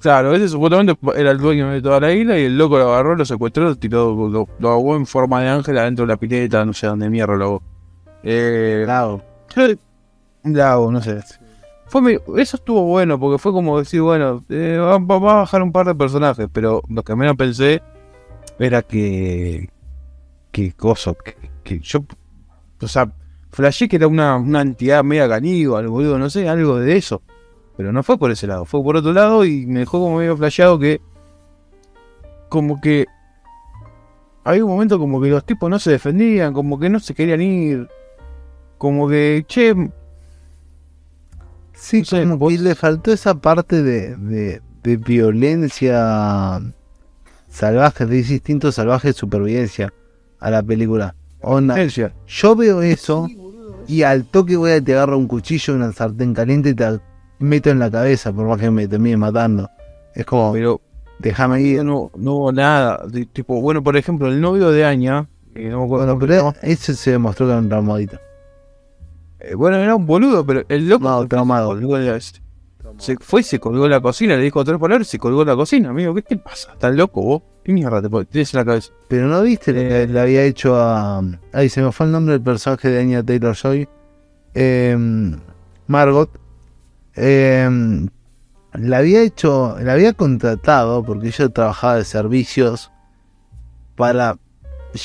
claro, 0.00 0.34
ese 0.34 0.48
supuestamente 0.48 0.96
era 1.16 1.30
el 1.30 1.38
dueño 1.38 1.70
de 1.70 1.82
toda 1.82 2.00
la 2.00 2.12
isla 2.12 2.38
y 2.38 2.44
el 2.44 2.56
loco 2.56 2.78
lo 2.78 2.92
agarró, 2.92 3.16
lo 3.16 3.24
secuestró, 3.24 3.64
lo 3.64 3.76
tiró, 3.76 4.28
lo, 4.28 4.48
lo 4.58 4.96
en 4.96 5.06
forma 5.06 5.42
de 5.42 5.48
ángel 5.48 5.78
adentro 5.78 6.06
de 6.06 6.12
la 6.12 6.16
pileta, 6.16 6.64
no 6.64 6.72
sé 6.72 6.86
dónde 6.86 7.10
mierda 7.10 7.36
lo 7.36 7.44
ahogó. 7.44 7.62
Eh, 8.22 8.84
no 10.44 11.00
sé. 11.02 11.20
fue 11.86 12.20
eso 12.38 12.56
estuvo 12.56 12.82
bueno, 12.84 13.18
porque 13.18 13.38
fue 13.38 13.52
como 13.52 13.78
decir, 13.78 14.00
bueno, 14.00 14.42
eh, 14.48 14.78
va 14.78 14.94
a 14.94 15.18
bajar 15.18 15.62
un 15.62 15.72
par 15.72 15.86
de 15.86 15.94
personajes, 15.94 16.48
pero 16.52 16.82
lo 16.88 17.02
que 17.02 17.14
menos 17.14 17.36
pensé 17.36 17.82
era 18.58 18.82
que. 18.82 19.68
Que 20.52 20.72
cosa, 20.72 21.14
que, 21.14 21.36
que 21.64 21.78
yo. 21.80 22.04
O 22.80 22.88
sea, 22.88 23.12
flashé 23.50 23.88
que 23.88 23.96
era 23.96 24.06
una, 24.08 24.36
una 24.36 24.62
entidad 24.62 25.04
media 25.04 25.28
caníbal, 25.28 25.88
boludo, 25.88 26.18
no 26.18 26.30
sé, 26.30 26.48
algo 26.48 26.76
de 26.78 26.96
eso. 26.96 27.22
Pero 27.76 27.92
no 27.92 28.02
fue 28.02 28.18
por 28.18 28.30
ese 28.30 28.46
lado, 28.46 28.64
fue 28.64 28.82
por 28.82 28.96
otro 28.96 29.12
lado 29.12 29.44
y 29.44 29.64
me 29.66 29.80
dejó 29.80 30.00
como 30.00 30.18
medio 30.18 30.36
flasheado 30.36 30.78
que. 30.78 31.00
como 32.48 32.80
que. 32.80 33.06
Había 34.44 34.64
un 34.64 34.70
momento 34.70 34.98
como 34.98 35.20
que 35.20 35.28
los 35.28 35.44
tipos 35.44 35.68
no 35.70 35.78
se 35.78 35.90
defendían, 35.92 36.52
como 36.54 36.78
que 36.78 36.88
no 36.90 36.98
se 37.00 37.14
querían 37.14 37.40
ir. 37.42 37.88
Como 38.78 39.06
que, 39.08 39.44
che, 39.46 39.74
Sí, 41.74 42.00
No 42.00 42.04
sé, 42.04 42.22
como 42.22 42.38
vos- 42.38 42.52
que 42.52 42.58
le 42.58 42.74
faltó 42.74 43.12
esa 43.12 43.34
parte 43.34 43.82
de, 43.82 44.16
de, 44.16 44.62
de 44.82 44.96
violencia 44.96 46.60
salvaje, 47.48 48.06
de 48.06 48.18
instinto 48.18 48.70
salvaje 48.72 49.08
de 49.08 49.14
supervivencia 49.14 49.92
a 50.40 50.50
la 50.50 50.62
película. 50.62 51.14
Onda, 51.42 51.76
yo 52.26 52.56
veo 52.56 52.82
eso 52.82 53.28
y 53.86 54.02
al 54.02 54.24
toque 54.26 54.56
voy 54.56 54.72
a 54.72 54.80
te 54.84 54.92
agarro 54.92 55.16
un 55.18 55.26
cuchillo, 55.26 55.74
una 55.74 55.92
sartén 55.92 56.34
caliente 56.34 56.70
y 56.70 56.74
te 56.74 57.00
meto 57.38 57.70
en 57.70 57.78
la 57.78 57.90
cabeza, 57.90 58.32
por 58.32 58.46
más 58.46 58.58
que 58.60 58.70
me 58.70 58.86
termine 58.86 59.16
matando. 59.16 59.70
Es 60.14 60.26
como, 60.26 60.52
Pero 60.52 60.80
déjame 61.18 61.62
ir. 61.62 61.84
no, 61.84 62.10
no 62.16 62.34
hubo 62.34 62.52
nada. 62.52 63.06
de- 63.06 63.24
tipo, 63.26 63.60
bueno, 63.60 63.82
por 63.82 63.96
ejemplo, 63.96 64.28
el 64.28 64.40
novio 64.40 64.70
de 64.70 64.84
Aña, 64.84 65.28
que 65.54 65.68
no 65.68 65.78
me 65.80 65.84
acuerdo 65.86 66.16
Bueno, 66.16 66.20
se 66.20 66.26
pero 66.26 66.54
ese 66.62 66.94
se 66.94 67.10
demostró 67.12 67.46
que 67.46 67.52
era 67.52 67.60
un 67.60 67.68
traumadito. 67.68 68.18
eh, 69.40 69.54
bueno, 69.54 69.76
era 69.78 69.94
un 69.94 70.04
boludo, 70.06 70.44
pero 70.44 70.62
el 70.68 70.88
loco 70.88 71.04
No, 71.08 71.22
se 71.22 71.28
traumado. 71.28 71.74
la- 71.74 72.20
se 72.98 73.16
fue 73.20 73.40
y 73.40 73.44
se 73.44 73.58
colgó 73.58 73.84
en 73.86 73.92
la 73.92 74.00
cocina, 74.00 74.36
le 74.36 74.42
dijo 74.42 74.62
tres 74.64 74.78
palabras 74.78 75.08
y 75.08 75.10
se 75.12 75.18
colgó 75.18 75.42
en 75.42 75.48
la 75.48 75.56
cocina, 75.56 75.90
amigo. 75.90 76.14
¿Qué 76.14 76.22
te 76.22 76.36
pasa? 76.36 76.72
¿Estás 76.72 76.94
loco 76.94 77.22
vos? 77.22 77.42
¿Qué 77.64 77.72
mierda 77.72 78.00
te 78.00 78.08
tienes 78.26 78.54
en 78.54 78.58
la 78.58 78.64
cabeza? 78.64 78.92
Pero 79.08 79.26
no 79.28 79.42
viste 79.42 79.72
lo 79.72 79.80
que 79.80 80.06
le 80.06 80.20
había 80.20 80.42
hecho 80.44 80.76
a. 80.76 81.22
Ay, 81.52 81.68
se 81.68 81.82
me 81.82 81.92
fue 81.92 82.06
el 82.06 82.12
nombre 82.12 82.32
del 82.34 82.42
personaje 82.42 82.88
de 82.88 83.00
Anya 83.00 83.22
Taylor 83.22 83.54
Joy. 83.54 83.88
Margot. 85.86 86.30
Eh, 87.16 87.68
la 88.72 88.98
había 88.98 89.22
hecho. 89.22 89.76
La 89.80 89.92
había 89.92 90.14
contratado 90.14 91.04
porque 91.04 91.28
ella 91.28 91.48
trabajaba 91.50 91.96
de 91.96 92.04
servicios 92.04 92.90
para 93.96 94.38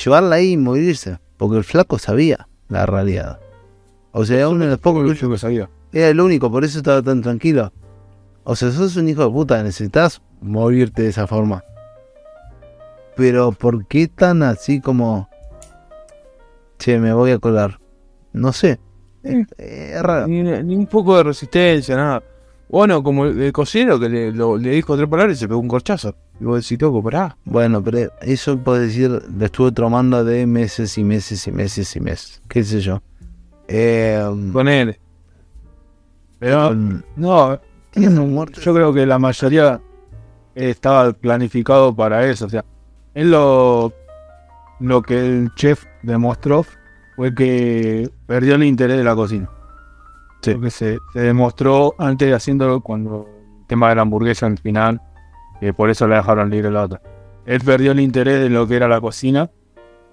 llevarla 0.03 0.37
ahí 0.37 0.53
y 0.53 0.57
morirse. 0.57 1.19
Porque 1.37 1.57
el 1.57 1.63
flaco 1.65 1.99
sabía 1.99 2.47
la 2.69 2.85
realidad. 2.85 3.39
O 4.11 4.23
sea, 4.23 4.47
uno 4.47 4.63
de 4.63 4.71
los 4.71 4.79
Poco 4.79 5.01
pocos. 5.01 5.19
que 5.19 5.37
sabía. 5.37 5.69
Era 5.91 6.09
el 6.09 6.21
único, 6.21 6.49
por 6.49 6.63
eso 6.63 6.77
estaba 6.77 7.01
tan 7.01 7.21
tranquilo. 7.21 7.73
O 8.45 8.55
sea, 8.55 8.71
sos 8.71 8.95
un 8.95 9.09
hijo 9.09 9.25
de 9.25 9.31
puta, 9.31 9.61
necesitas 9.61 10.21
morirte 10.41 11.01
de 11.01 11.09
esa 11.09 11.27
forma. 11.27 11.63
Pero 13.15 13.51
¿por 13.51 13.85
qué 13.87 14.07
tan 14.07 14.43
así 14.43 14.81
como... 14.81 15.29
Che, 16.77 16.99
me 16.99 17.13
voy 17.13 17.31
a 17.31 17.39
colar? 17.39 17.79
No 18.33 18.51
sé. 18.51 18.79
Es 19.23 20.01
raro. 20.01 20.27
Ni, 20.27 20.43
ni 20.43 20.75
un 20.75 20.87
poco 20.87 21.17
de 21.17 21.23
resistencia, 21.23 21.95
nada. 21.95 22.23
Bueno, 22.69 23.01
como 23.01 23.25
el, 23.25 23.39
el 23.41 23.51
cocinero 23.53 23.99
que 23.99 24.09
le, 24.09 24.31
lo- 24.31 24.57
le 24.57 24.71
dijo 24.71 24.95
tres 24.97 25.07
palabras 25.07 25.37
y 25.37 25.39
se 25.39 25.47
pegó 25.47 25.59
un 25.59 25.67
corchazo. 25.67 26.15
Y 26.39 26.43
vos 26.43 26.61
decís, 26.61 26.81
loco, 26.81 27.01
pará. 27.01 27.37
Bueno, 27.45 27.81
pero 27.81 28.11
eso 28.21 28.57
puedo 28.57 28.79
decir, 28.79 29.09
le 29.37 29.45
estuve 29.45 29.71
traumando 29.71 30.23
de 30.25 30.45
meses 30.45 30.97
y 30.97 31.03
meses 31.03 31.47
y 31.47 31.51
meses 31.51 31.95
y 31.95 31.99
meses. 32.01 32.41
¿Qué 32.49 32.63
sé 32.63 32.81
yo? 32.81 33.01
Eh, 33.67 34.21
Con 34.51 34.67
él. 34.67 34.99
Pero 36.39 36.67
con- 36.69 37.05
no, 37.15 37.59
yo 37.95 38.73
creo 38.73 38.93
que 38.93 39.05
la 39.05 39.17
mayoría 39.17 39.79
estaba 40.53 41.13
planificado 41.13 41.95
para 41.95 42.27
eso. 42.29 42.45
O 42.45 42.49
sea, 42.49 42.65
él 43.15 43.31
lo, 43.31 43.91
lo 44.79 45.01
que 45.01 45.19
el 45.19 45.51
chef 45.55 45.85
demostró 46.03 46.65
fue 47.15 47.33
que 47.33 48.09
perdió 48.27 48.55
el 48.55 48.63
interés 48.63 48.97
de 48.97 49.03
la 49.03 49.15
cocina. 49.15 49.49
Sí. 50.41 50.53
Porque 50.53 50.69
se, 50.69 50.99
se 51.13 51.19
demostró 51.21 51.95
antes 51.97 52.27
de 52.27 52.35
haciéndolo 52.35 52.81
cuando 52.81 53.27
el 53.61 53.67
tema 53.67 53.89
de 53.89 53.95
la 53.95 54.01
hamburguesa 54.03 54.45
al 54.45 54.57
final, 54.59 55.01
que 55.59 55.73
por 55.73 55.89
eso 55.89 56.07
le 56.07 56.15
dejaron 56.15 56.49
libre 56.49 56.69
la 56.69 56.83
otra. 56.83 57.01
Él 57.45 57.61
perdió 57.61 57.93
el 57.93 57.99
interés 57.99 58.39
de 58.41 58.49
lo 58.49 58.67
que 58.67 58.75
era 58.75 58.87
la 58.87 59.01
cocina. 59.01 59.49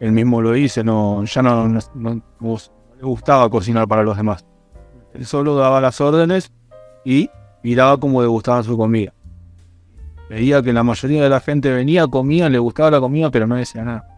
Él 0.00 0.12
mismo 0.12 0.40
lo 0.40 0.52
dice, 0.52 0.82
no, 0.84 1.24
ya 1.24 1.42
no, 1.42 1.68
no- 1.68 1.80
no- 1.94 2.22
no 2.40 2.56
le 2.96 3.02
gustaba 3.02 3.48
cocinar 3.50 3.86
para 3.88 4.02
los 4.02 4.16
demás. 4.16 4.44
Él 5.14 5.26
solo 5.26 5.54
daba 5.56 5.80
las 5.80 6.00
órdenes 6.00 6.50
y 7.04 7.28
miraba 7.62 7.98
cómo 7.98 8.22
degustaban 8.22 8.64
su 8.64 8.76
comida. 8.76 9.12
Veía 10.32 10.62
que 10.62 10.72
la 10.72 10.82
mayoría 10.82 11.22
de 11.22 11.28
la 11.28 11.40
gente 11.40 11.70
venía, 11.70 12.06
comía, 12.06 12.48
le 12.48 12.58
gustaba 12.58 12.90
la 12.90 13.00
comida, 13.00 13.30
pero 13.30 13.46
no 13.46 13.54
decía 13.56 13.84
nada. 13.84 14.08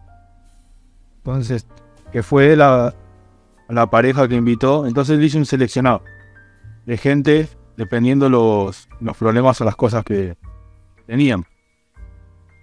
Entonces, 1.17 1.67
que 2.13 2.23
fue 2.23 2.55
la, 2.55 2.95
la 3.67 3.87
pareja 3.89 4.25
que 4.29 4.35
invitó, 4.35 4.87
entonces 4.87 5.17
él 5.17 5.23
hizo 5.25 5.37
un 5.37 5.45
seleccionado 5.45 6.03
de 6.85 6.95
gente 6.95 7.49
dependiendo 7.75 8.29
los, 8.29 8.87
los 9.01 9.17
problemas 9.17 9.59
o 9.59 9.65
las 9.65 9.75
cosas 9.75 10.05
que 10.05 10.37
tenían. 11.05 11.43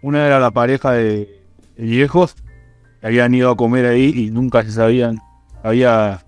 Una 0.01 0.27
era 0.27 0.41
la 0.41 0.51
pareja 0.51 0.93
de, 0.93 1.45
viejos 1.77 2.37
que 3.03 3.07
habían 3.07 3.35
ido 3.35 3.51
a 3.51 3.57
comer 3.59 3.85
ahí 3.85 4.15
y 4.17 4.31
nunca 4.31 4.63
se 4.63 4.73
sabían 4.73 5.19
había 5.63 6.25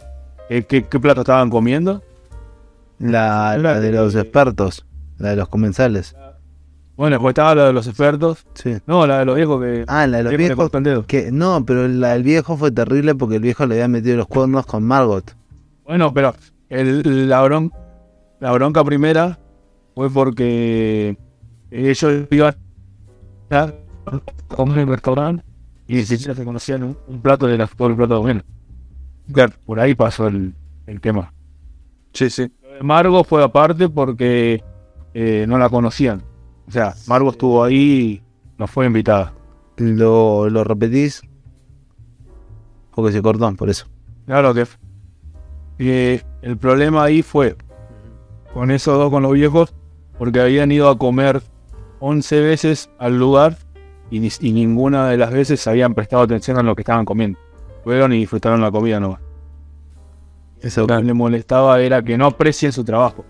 qué, 0.50 0.62
qué- 0.66 1.00
plato 1.00 1.23
estaban 1.23 1.49
comiendo. 1.49 2.02
La 2.99 3.57
de 3.81 3.93
los 3.93 4.14
expertos, 4.14 4.85
la 5.16 5.31
de 5.31 5.37
los 5.37 5.49
comensales. 5.49 6.14
Bueno, 6.97 7.15
después 7.17 7.33
estaba 7.33 7.55
la 7.57 7.67
de 7.67 7.73
los 7.73 7.87
expertos. 7.89 8.47
Sí. 8.55 8.77
No, 8.87 9.07
la 9.07 9.19
de 9.21 9.25
los 9.25 9.35
viejos 9.37 9.61
que 9.61 9.85
Ah, 9.89 10.07
la 10.07 10.19
de 10.19 10.23
los 10.25 10.37
viejos. 10.37 10.71
dedo. 10.83 11.05
Que, 11.07 11.33
no, 11.33 11.65
pero 11.65 11.89
la 11.89 12.13
del 12.13 12.23
viejo 12.23 12.57
fue 12.57 12.71
terrible 12.71 13.15
porque 13.17 13.37
el 13.37 13.43
viejo 13.43 13.67
le 13.67 13.75
había 13.75 13.89
metido 13.89 14.17
los 14.17 14.29
cuernos 14.29 14.65
con 14.67 14.85
Margot. 14.85 15.35
Bueno, 15.85 16.15
pero 16.15 16.35
el, 16.69 17.29
la, 17.29 17.45
bron- 17.45 17.73
la 18.41 18.53
bronca 18.53 18.85
primera 18.85 19.39
fue 19.95 20.09
porque 20.09 21.19
ellos 21.71 22.27
iban 22.31 22.55
a 23.51 23.73
comer 24.49 24.79
en 24.79 24.89
el 24.89 24.95
restaurante 24.95 25.45
y 25.89 25.97
ni 25.97 26.05
siquiera 26.05 26.35
se 26.35 26.45
conocían 26.45 26.83
un, 26.85 26.97
un 27.09 27.21
plato 27.21 27.47
de 27.47 27.59
la, 27.59 27.67
todo 27.67 27.89
el 27.89 27.97
plato 27.97 28.15
de 28.15 28.21
comida. 28.21 28.45
Claro, 29.33 29.53
por 29.67 29.81
ahí 29.81 29.95
pasó 29.95 30.29
el, 30.29 30.55
el 30.87 31.01
tema. 31.01 31.33
Sí, 32.13 32.31
sí. 32.31 32.51
Lo 32.63 32.75
de 32.75 32.83
Margo 32.83 33.25
fue 33.25 33.43
aparte 33.43 33.89
porque 33.89 34.63
eh, 35.13 35.45
no 35.49 35.59
la 35.59 35.69
conocían. 35.69 36.23
O 36.66 36.71
sea, 36.71 36.94
Margo 37.06 37.30
estuvo 37.30 37.62
ahí 37.64 37.76
y 37.76 38.23
no 38.59 38.66
fue 38.66 38.87
invitada. 38.87 39.33
¿Lo, 39.76 40.49
lo 40.49 40.64
repetís? 40.64 41.23
Porque 42.94 43.12
se 43.12 43.23
cortó, 43.23 43.52
por 43.54 43.68
eso. 43.71 43.87
Claro 44.26 44.54
que 44.54 44.66
eh, 45.78 46.23
el 46.42 46.56
problema 46.56 47.02
ahí 47.04 47.23
fue 47.23 47.56
con 48.52 48.71
esos 48.71 48.97
dos, 48.97 49.11
con 49.11 49.23
los 49.25 49.33
viejos, 49.33 49.75
porque 50.16 50.40
habían 50.40 50.71
ido 50.71 50.88
a 50.88 50.97
comer 50.97 51.42
11 52.00 52.40
veces 52.40 52.88
al 52.99 53.18
lugar 53.18 53.59
y, 54.11 54.21
ni- 54.21 54.28
y 54.40 54.52
ninguna 54.52 55.09
de 55.09 55.16
las 55.16 55.33
veces 55.33 55.66
habían 55.66 55.92
prestado 55.94 56.23
atención 56.23 56.56
a 56.59 56.62
lo 56.62 56.75
que 56.76 56.83
estaban 56.83 57.04
comiendo. 57.04 57.38
Fueron 57.83 58.12
y 58.12 58.18
disfrutaron 58.21 58.61
la 58.61 58.71
comida 58.71 59.00
nomás. 59.00 59.21
Eso, 60.61 60.83
Lo 60.83 60.87
que 60.87 61.02
le 61.02 61.12
molestaba 61.14 61.80
era 61.80 62.00
que 62.02 62.16
no 62.16 62.26
aprecien 62.26 62.73
su 62.73 62.85
trabajo. 62.85 63.25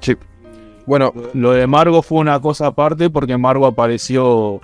Sí. 0.00 0.16
Bueno, 0.88 1.12
Lo 1.34 1.52
de 1.52 1.66
Margo 1.66 2.00
fue 2.00 2.18
una 2.18 2.40
cosa 2.40 2.68
aparte 2.68 3.10
porque 3.10 3.36
Margo 3.36 3.66
apareció. 3.66 4.58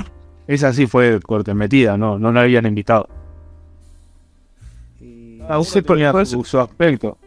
Esa 0.47 0.73
sí 0.73 0.87
fue 0.87 1.21
corte 1.21 1.52
metida, 1.54 1.97
no, 1.99 2.19
no 2.19 2.33
la 2.33 2.40
habían 2.43 2.66
invitado. 2.66 3.09
Cada 5.47 5.59
uno 5.59 5.83
tenía 5.87 6.12
por 6.12 6.26
su, 6.26 6.43
su 6.45 6.59
aspecto. 6.59 7.19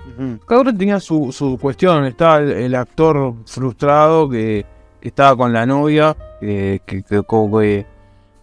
Ujú. 0.00 0.38
cada 0.46 0.62
uno 0.62 0.76
tenía 0.76 0.98
su, 0.98 1.30
su 1.30 1.58
cuestión. 1.58 2.04
Estaba 2.06 2.38
el, 2.38 2.50
el 2.50 2.74
actor 2.74 3.34
frustrado 3.46 4.28
que, 4.28 4.66
que 5.00 5.08
estaba 5.08 5.36
con 5.36 5.52
la 5.52 5.64
novia, 5.64 6.16
que, 6.40 6.82
que, 6.84 7.02
que 7.04 7.22
como 7.22 7.60
que 7.60 7.86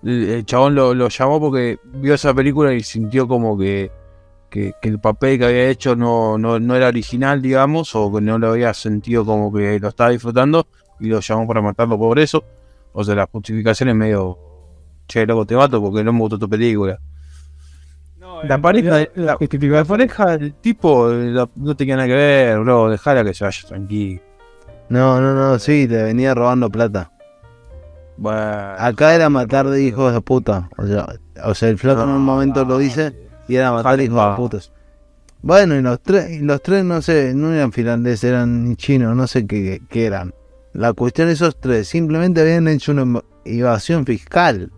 el, 0.04 0.30
el 0.30 0.46
chabón 0.46 0.76
lo, 0.76 0.94
lo 0.94 1.10
llamó 1.10 1.40
porque 1.40 1.80
vio 1.84 2.14
esa 2.14 2.34
película 2.34 2.74
y 2.74 2.82
sintió 2.82 3.28
como 3.28 3.58
que, 3.58 3.92
que, 4.50 4.74
que 4.82 4.90
el 4.90 5.00
papel 5.00 5.40
que 5.40 5.46
había 5.46 5.70
hecho 5.70 5.96
no, 5.96 6.38
no, 6.38 6.60
no 6.60 6.76
era 6.76 6.88
original, 6.88 7.42
digamos, 7.42 7.96
o 7.96 8.12
que 8.14 8.22
no 8.22 8.38
lo 8.38 8.52
había 8.52 8.74
sentido 8.74 9.26
como 9.26 9.52
que 9.54 9.80
lo 9.80 9.88
estaba 9.90 10.10
disfrutando 10.12 10.68
y 11.00 11.08
lo 11.08 11.20
llamó 11.20 11.48
para 11.48 11.62
matarlo 11.62 11.98
por 11.98 12.18
eso. 12.20 12.44
O 12.94 13.04
sea, 13.04 13.16
la 13.16 13.28
justificación 13.32 13.90
es 13.90 13.96
medio, 13.96 14.38
che, 15.08 15.26
loco, 15.26 15.46
te 15.46 15.56
mato 15.56 15.82
porque 15.82 16.04
no 16.04 16.14
me 16.14 16.20
gustó 16.20 16.40
tu 16.40 16.50
película. 16.50 16.98
La 18.44 18.60
pareja, 18.62 18.96
de- 18.98 19.12
la, 19.16 19.38
la 19.40 19.84
pareja 19.86 20.38
del 20.38 20.54
tipo 20.54 21.12
eh, 21.12 21.32
la- 21.32 21.50
no 21.56 21.76
tenía 21.76 21.96
nada 21.96 22.08
que 22.08 22.14
ver, 22.16 22.60
bro, 22.60 22.90
dejala 22.90 23.24
que 23.24 23.34
se 23.34 23.44
vaya 23.44 23.68
tranquilo. 23.68 24.22
No, 24.90 25.20
no, 25.20 25.34
no, 25.34 25.60
sí, 25.60 25.88
le 25.88 26.04
venía 26.04 26.34
robando 26.34 26.70
plata. 26.70 27.12
Bueno, 28.16 28.40
Acá 28.78 29.14
era 29.14 29.30
matar 29.30 29.68
de 29.68 29.84
hijos 29.84 30.14
de 30.14 30.22
puta. 30.22 30.70
O 30.78 30.86
sea, 30.88 31.08
o 31.44 31.54
sea 31.54 31.70
el 31.70 31.78
flaco 31.78 32.04
en 32.04 32.10
un 32.10 32.22
momento 32.24 32.64
lo 32.66 32.78
dice 32.78 33.27
y 33.48 33.56
hijos 33.56 34.00
de 34.00 34.36
putas. 34.36 34.72
Bueno, 35.42 35.76
y 35.76 35.82
los 35.82 36.02
tres, 36.02 36.32
y 36.32 36.40
los 36.40 36.62
tres 36.62 36.84
no 36.84 37.02
sé, 37.02 37.34
no 37.34 37.54
eran 37.54 37.72
finlandeses, 37.72 38.24
eran 38.24 38.76
chinos, 38.76 39.16
no 39.16 39.28
sé 39.28 39.46
qué, 39.46 39.82
qué 39.90 40.06
eran. 40.06 40.34
La 40.74 40.94
cuestión 40.94 41.30
esos 41.30 41.60
tres, 41.60 41.88
simplemente 41.88 42.42
habían 42.42 42.68
hecho 42.68 42.92
una 42.92 43.22
evasión 43.46 44.06
fiscal. 44.06 44.72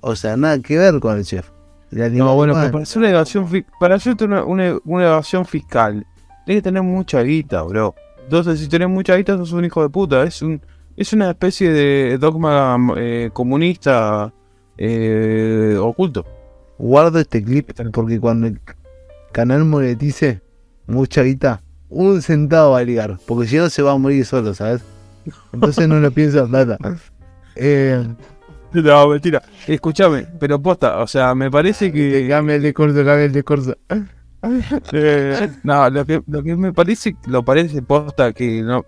O 0.00 0.16
sea, 0.16 0.36
nada 0.36 0.58
que 0.60 0.78
ver 0.78 0.98
con 1.00 1.16
el 1.16 1.24
chef. 1.24 1.50
No, 1.90 2.34
bueno, 2.34 2.54
pero 2.54 2.70
para 2.70 2.82
hacer 2.82 2.98
una 2.98 3.10
evasión, 3.10 3.48
para 3.80 3.94
hacerte 3.96 4.24
una, 4.24 4.44
una, 4.44 4.78
una 4.84 5.06
evasión 5.06 5.46
fiscal, 5.46 6.06
tienes 6.44 6.62
que 6.62 6.68
tener 6.68 6.82
mucha 6.82 7.22
guita, 7.22 7.62
bro. 7.62 7.94
Entonces, 8.22 8.60
si 8.60 8.68
tenés 8.68 8.88
mucha 8.88 9.16
guita, 9.16 9.36
sos 9.38 9.52
un 9.52 9.64
hijo 9.64 9.82
de 9.82 9.88
puta. 9.88 10.22
Es 10.24 10.42
un 10.42 10.60
es 10.98 11.12
una 11.12 11.30
especie 11.30 11.72
de 11.72 12.18
dogma 12.18 12.76
eh, 12.96 13.30
comunista 13.32 14.32
eh, 14.76 15.76
oculto. 15.80 16.26
Guardo 16.78 17.18
este 17.18 17.42
clip 17.42 17.70
porque 17.92 18.20
cuando 18.20 18.46
el 18.46 18.60
canal 19.32 19.64
monetice 19.64 20.40
mucha 20.86 21.22
guita, 21.22 21.60
un 21.88 22.22
centavo 22.22 22.72
va 22.72 22.78
a 22.78 22.84
ligar. 22.84 23.18
Porque 23.26 23.48
si 23.48 23.56
no 23.56 23.68
se 23.68 23.82
va 23.82 23.92
a 23.92 23.98
morir 23.98 24.24
solo, 24.24 24.54
¿sabes? 24.54 24.82
Entonces 25.52 25.88
no 25.88 26.00
lo 26.00 26.10
pienso 26.10 26.40
en 26.40 26.50
plata. 26.50 26.78
Eh, 27.60 28.06
No, 28.72 29.08
mentira. 29.08 29.42
Escúchame, 29.66 30.26
pero 30.38 30.62
posta, 30.62 30.98
o 30.98 31.08
sea, 31.08 31.34
me 31.34 31.50
parece 31.50 31.92
que. 31.92 32.28
cambia 32.28 32.54
el 32.54 32.62
discurso, 32.62 32.94
cambia 32.96 33.24
el 33.24 33.32
discurso. 33.32 33.76
Eh, 34.92 35.50
no, 35.64 35.90
lo 35.90 36.06
que, 36.06 36.22
lo 36.28 36.42
que 36.44 36.54
me 36.54 36.72
parece, 36.72 37.16
lo 37.26 37.44
parece 37.44 37.82
posta 37.82 38.32
que 38.32 38.62
no. 38.62 38.84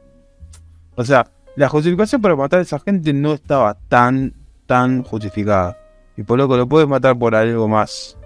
O 0.95 1.05
sea, 1.05 1.27
la 1.57 1.69
justificación 1.69 2.23
para 2.23 2.37
matar 2.37 2.61
a 2.61 2.63
esa 2.63 2.79
gente 2.79 3.13
no 3.13 3.33
estaba 3.33 3.75
tan, 3.89 4.35
tan 4.67 5.03
justificada. 5.03 5.77
Y 6.21 6.23
por 6.23 6.37
loco, 6.39 6.55
lo 6.55 6.69
puedes 6.69 6.87
matar 6.87 7.19
por 7.19 7.35
algo 7.35 7.67
más. 7.67 8.19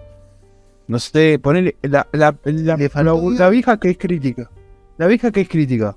No 0.88 0.98
sé, 0.98 1.38
ponerle 1.40 1.76
la, 1.82 2.08
la, 2.10 2.34
la, 2.42 2.76
la- 3.04 3.48
vieja 3.50 3.78
que 3.78 3.90
es 3.90 3.96
crítica. 3.98 4.50
La 4.98 5.06
vieja 5.06 5.30
que 5.30 5.42
es 5.42 5.48
crítica. 5.48 5.96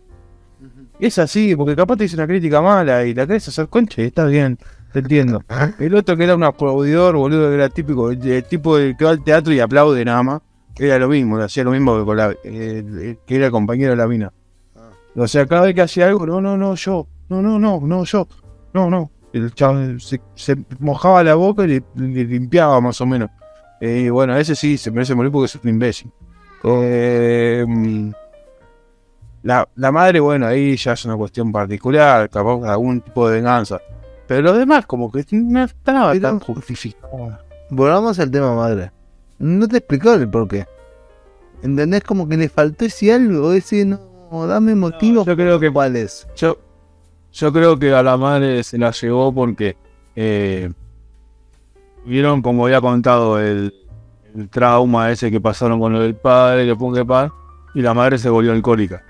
Es 1.00 1.18
así, 1.18 1.56
porque 1.56 1.76
capaz 1.76 1.98
te 1.98 2.04
dice 2.04 2.16
una 2.16 2.28
crítica 2.28 2.62
mala 2.62 3.04
y 3.04 3.16
la 3.16 3.26
querés 3.26 3.48
hacer 3.48 3.68
concha 3.68 4.04
y 4.04 4.06
está 4.06 4.26
bien, 4.26 4.60
te 4.94 5.00
entiendo. 5.00 5.42
El 5.80 5.96
otro 5.96 6.16
que 6.16 6.24
era 6.26 6.36
un 6.36 6.44
aplaudidor, 6.44 7.16
boludo, 7.16 7.50
que 7.50 7.56
era 7.56 7.70
típico, 7.70 8.12
el, 8.12 8.24
el 8.28 8.44
tipo 8.44 8.78
de- 8.78 8.96
que 8.96 9.04
va 9.04 9.10
al 9.12 9.24
teatro 9.24 9.52
y 9.52 9.60
aplaude 9.60 10.06
nada 10.06 10.22
más, 10.22 10.42
era 10.78 11.00
lo 11.00 11.08
mismo, 11.10 11.38
hacía 11.40 11.64
lo 11.64 11.72
mismo 11.72 11.98
que 11.98 12.06
con 12.06 12.18
la, 12.18 12.36
que 12.44 13.16
era 13.28 13.48
el 13.48 13.52
compañero 13.52 13.92
de 13.92 13.98
la 13.98 14.08
mina. 14.08 14.32
O 15.16 15.28
sea, 15.28 15.48
cada 15.48 15.64
vez 15.64 15.74
que 15.74 15.82
hacía 15.82 16.08
algo, 16.08 16.28
no, 16.28 16.40
no, 16.42 16.56
no, 16.58 16.76
yo, 16.76 17.08
no, 17.30 17.42
no, 17.42 17.58
no, 17.58 17.80
no, 17.82 18.04
yo, 18.04 18.28
no, 18.74 18.88
no. 18.92 19.10
El 19.38 19.54
chavo 19.54 20.00
se, 20.00 20.22
se 20.36 20.56
mojaba 20.80 21.24
la 21.24 21.36
boca 21.36 21.64
y 21.64 21.68
le, 21.68 21.84
le 21.96 22.24
limpiaba 22.26 22.80
más 22.82 23.00
o 23.02 23.06
menos. 23.06 23.30
Eh, 23.82 24.04
Y 24.06 24.10
bueno, 24.10 24.36
ese 24.38 24.56
sí 24.56 24.78
se 24.78 24.92
merece 24.92 25.16
morir 25.16 25.32
porque 25.32 25.46
es 25.46 25.56
un 25.56 25.70
imbécil. 25.70 26.12
Eh, 26.64 27.66
la, 29.44 29.68
la 29.76 29.92
madre, 29.92 30.20
bueno, 30.20 30.46
ahí 30.48 30.76
ya 30.76 30.94
es 30.94 31.06
una 31.06 31.16
cuestión 31.16 31.52
particular, 31.52 32.30
capaz 32.30 32.64
algún 32.70 33.02
tipo 33.02 33.30
de 33.30 33.36
venganza. 33.38 33.80
Pero 34.28 34.42
lo 34.42 34.54
demás, 34.58 34.86
como 34.86 35.12
que 35.12 35.26
no 35.32 35.64
estaba 35.64 36.12
Pero- 36.12 36.22
tan 36.22 36.40
justificado. 36.40 37.38
Volvamos 37.70 38.20
al 38.20 38.32
tema 38.32 38.56
madre. 38.56 38.92
No 39.40 39.68
te 39.68 39.78
explicaron 39.78 40.22
el 40.22 40.30
porqué. 40.30 40.66
¿Entendés? 41.62 42.04
Como 42.04 42.28
que 42.28 42.38
le 42.38 42.50
faltó 42.50 42.86
ese 42.86 43.14
algo, 43.14 43.52
ese 43.54 43.86
no, 43.86 44.00
dame 44.48 44.76
motivos. 44.76 45.26
yo 45.26 45.36
creo 45.36 45.60
que- 45.60 45.72
¿Cuáles? 45.72 46.28
Yo, 46.36 46.58
yo 47.38 47.54
creo 47.54 47.78
que 47.78 47.94
a 47.94 48.02
la 48.02 48.18
madre 48.18 48.64
se 48.64 48.80
la 48.80 48.90
llevó 48.92 49.32
porque 49.32 49.78
eh, 50.16 50.72
vieron, 52.04 52.42
como 52.42 52.66
había 52.66 52.82
contado, 52.82 53.40
el, 53.40 53.74
el 54.36 54.50
trauma 54.50 55.12
ese 55.12 55.30
que 55.30 55.40
pasaron 55.40 55.80
con 55.80 55.94
lo 55.94 56.00
del 56.00 56.16
padre, 56.16 56.66
que 56.66 56.76
que 56.76 57.06
pan, 57.06 57.32
y 57.76 57.82
la 57.82 57.94
madre 57.94 58.18
se 58.18 58.30
volvió 58.30 58.52
alcohólica. 58.54 59.04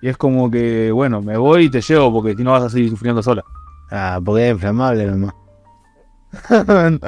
Y 0.00 0.08
es 0.08 0.16
como 0.16 0.50
que, 0.50 0.92
bueno, 0.92 1.20
me 1.20 1.36
voy 1.36 1.64
y 1.64 1.70
te 1.70 1.80
llevo 1.80 2.12
porque 2.12 2.36
si 2.36 2.44
no 2.44 2.52
vas 2.52 2.62
a 2.62 2.70
seguir 2.70 2.90
sufriendo 2.90 3.22
sola. 3.22 3.42
Ah, 3.90 4.20
porque 4.24 4.48
es 4.48 4.52
inflamable 4.52 5.06
nomás. 5.06 5.34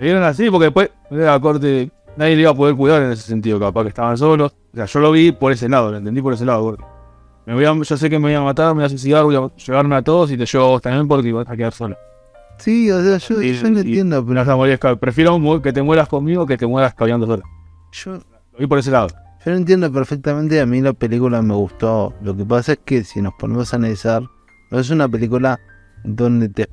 Le 0.00 0.04
dieron 0.04 0.22
así 0.24 0.50
porque 0.50 0.64
después, 0.66 0.90
de 1.10 1.24
la 1.24 1.38
corte, 1.40 1.90
nadie 2.16 2.36
le 2.36 2.42
iba 2.42 2.50
a 2.50 2.54
poder 2.54 2.76
cuidar 2.76 3.02
en 3.02 3.12
ese 3.12 3.22
sentido, 3.22 3.58
capaz 3.58 3.82
que 3.82 3.88
estaban 3.88 4.16
solos. 4.16 4.54
O 4.72 4.76
sea, 4.76 4.86
yo 4.86 5.00
lo 5.00 5.12
vi 5.12 5.32
por 5.32 5.52
ese 5.52 5.68
lado, 5.68 5.90
lo 5.90 5.98
entendí 5.98 6.22
por 6.22 6.34
ese 6.34 6.44
lado, 6.44 6.62
gordo. 6.62 6.97
Me 7.48 7.54
voy 7.54 7.64
a, 7.64 7.72
yo 7.74 7.96
sé 7.96 8.10
que 8.10 8.18
me 8.18 8.26
voy 8.26 8.34
a 8.34 8.42
matar, 8.42 8.68
me 8.74 8.80
voy 8.80 8.84
a 8.84 8.88
suicidar, 8.90 9.24
voy 9.24 9.34
a 9.36 9.48
llevarme 9.56 9.96
a 9.96 10.02
todos 10.02 10.30
y 10.30 10.36
te 10.36 10.44
llevo 10.44 10.64
a 10.66 10.68
vos 10.68 10.82
también 10.82 11.08
porque 11.08 11.32
vas 11.32 11.48
a 11.48 11.56
quedar 11.56 11.72
sola. 11.72 11.96
sí, 12.58 12.90
o 12.90 13.02
sea, 13.02 13.16
yo, 13.16 13.40
Y- 13.40 13.54
yo 13.54 13.70
no 13.70 13.78
y- 13.78 13.80
entiendo, 13.80 14.26
pero 14.26 14.98
prefiero 15.00 15.62
que 15.62 15.72
te 15.72 15.80
mueras 15.80 16.08
conmigo 16.08 16.44
que 16.46 16.58
te 16.58 16.66
mueras 16.66 16.92
caminando 16.94 17.26
sola. 17.26 17.42
yo, 17.92 18.12
Lo 18.52 18.58
vi 18.58 18.66
por 18.66 18.78
ese 18.78 18.90
lado. 18.90 19.08
yo 19.46 19.50
no 19.52 19.56
entiendo 19.56 19.90
perfectamente. 19.90 20.60
A 20.60 20.66
mí 20.66 20.82
la 20.82 20.92
película 20.92 21.40
me 21.40 21.54
gustó. 21.54 22.12
Lo 22.20 22.36
que 22.36 22.44
pasa 22.44 22.72
es 22.72 22.80
que 22.84 23.02
si 23.02 23.22
nos 23.22 23.32
ponemos 23.38 23.72
a 23.72 23.76
analizar, 23.76 24.22
no 24.70 24.78
es 24.78 24.90
una 24.90 25.08
película 25.08 25.58
donde 26.04 26.50
te 26.50 26.68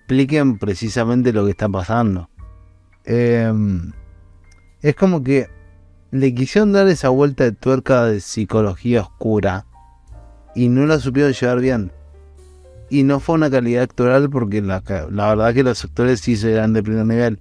expliquen 0.00 0.58
precisamente 0.58 1.32
lo 1.32 1.44
que 1.44 1.52
está 1.52 1.68
pasando. 1.68 2.28
Eh, 3.04 3.52
es 4.82 4.96
como 4.96 5.22
que 5.22 5.46
le 6.10 6.34
quisieron 6.34 6.72
dar 6.72 6.88
esa 6.88 7.10
vuelta 7.10 7.44
de 7.44 7.52
tuerca 7.52 8.06
de 8.06 8.18
psicología 8.20 9.02
oscura 9.02 9.66
y 10.64 10.68
no 10.68 10.84
la 10.86 10.98
supieron 10.98 11.32
llevar 11.32 11.60
bien. 11.60 11.90
Y 12.90 13.04
no 13.04 13.18
fue 13.20 13.36
una 13.36 13.50
calidad 13.50 13.84
actoral 13.84 14.28
porque 14.28 14.60
la, 14.60 14.82
la 15.10 15.28
verdad 15.28 15.54
que 15.54 15.62
los 15.62 15.84
actores 15.84 16.20
sí 16.20 16.36
eran 16.44 16.72
de 16.72 16.82
primer 16.82 17.06
nivel. 17.06 17.40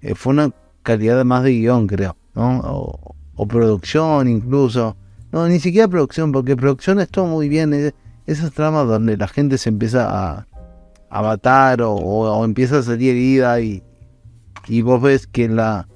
Eh, 0.00 0.14
fue 0.14 0.32
una 0.32 0.52
calidad 0.82 1.22
más 1.24 1.42
de 1.42 1.50
guion, 1.52 1.86
creo. 1.86 2.16
O, 2.34 3.14
o 3.34 3.48
producción 3.48 4.28
incluso. 4.28 4.96
No, 5.32 5.48
ni 5.48 5.58
siquiera 5.60 5.88
producción, 5.88 6.32
porque 6.32 6.56
producción 6.56 7.00
es 7.00 7.08
todo 7.10 7.26
muy 7.26 7.48
bien. 7.48 7.74
es- 7.74 7.94
esas 8.26 8.52
tramas 8.52 8.86
donde 8.88 9.16
la 9.16 9.28
gente 9.28 9.58
se 9.58 9.68
empieza 9.68 10.06
a, 10.08 10.46
a 11.10 11.22
matar 11.22 11.82
o, 11.82 11.92
o- 11.92 12.30
o 12.38 12.44
empieza 12.44 12.78
a 12.78 12.82
salir 12.82 13.10
herida 13.10 13.60
y, 13.60 13.82
y 14.66 14.82
vos 14.82 15.02
ves 15.02 15.26
que 15.26 15.48
la 15.48 15.88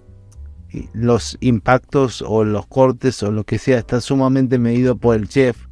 y 0.72 0.88
los 0.92 1.36
impactos 1.40 2.22
o 2.26 2.44
los 2.44 2.66
cortes 2.66 3.22
o 3.24 3.32
lo 3.32 3.44
que 3.44 3.58
sea 3.58 3.78
está 3.78 4.00
sumamente 4.00 4.58
medido 4.58 4.96
por 4.96 5.16
el 5.16 5.28
chef 5.28 5.66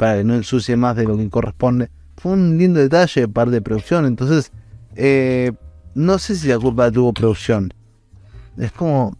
para 0.00 0.16
que 0.16 0.24
no 0.24 0.34
ensucie 0.34 0.78
más 0.78 0.96
de 0.96 1.04
lo 1.04 1.14
que 1.18 1.28
corresponde. 1.28 1.90
Fue 2.16 2.32
un 2.32 2.56
lindo 2.56 2.80
detalle 2.80 3.20
de 3.20 3.28
parte 3.28 3.50
de 3.50 3.60
producción. 3.60 4.06
Entonces, 4.06 4.50
eh, 4.96 5.52
no 5.94 6.18
sé 6.18 6.36
si 6.36 6.48
la 6.48 6.58
culpa 6.58 6.90
tuvo 6.90 7.12
producción. 7.12 7.70
Es 8.56 8.72
como, 8.72 9.14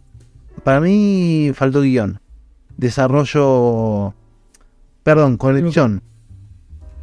para 0.63 0.79
mí 0.81 1.51
faltó 1.53 1.81
guion. 1.81 2.19
Desarrollo, 2.77 4.15
perdón, 5.03 5.37
conexión. 5.37 6.01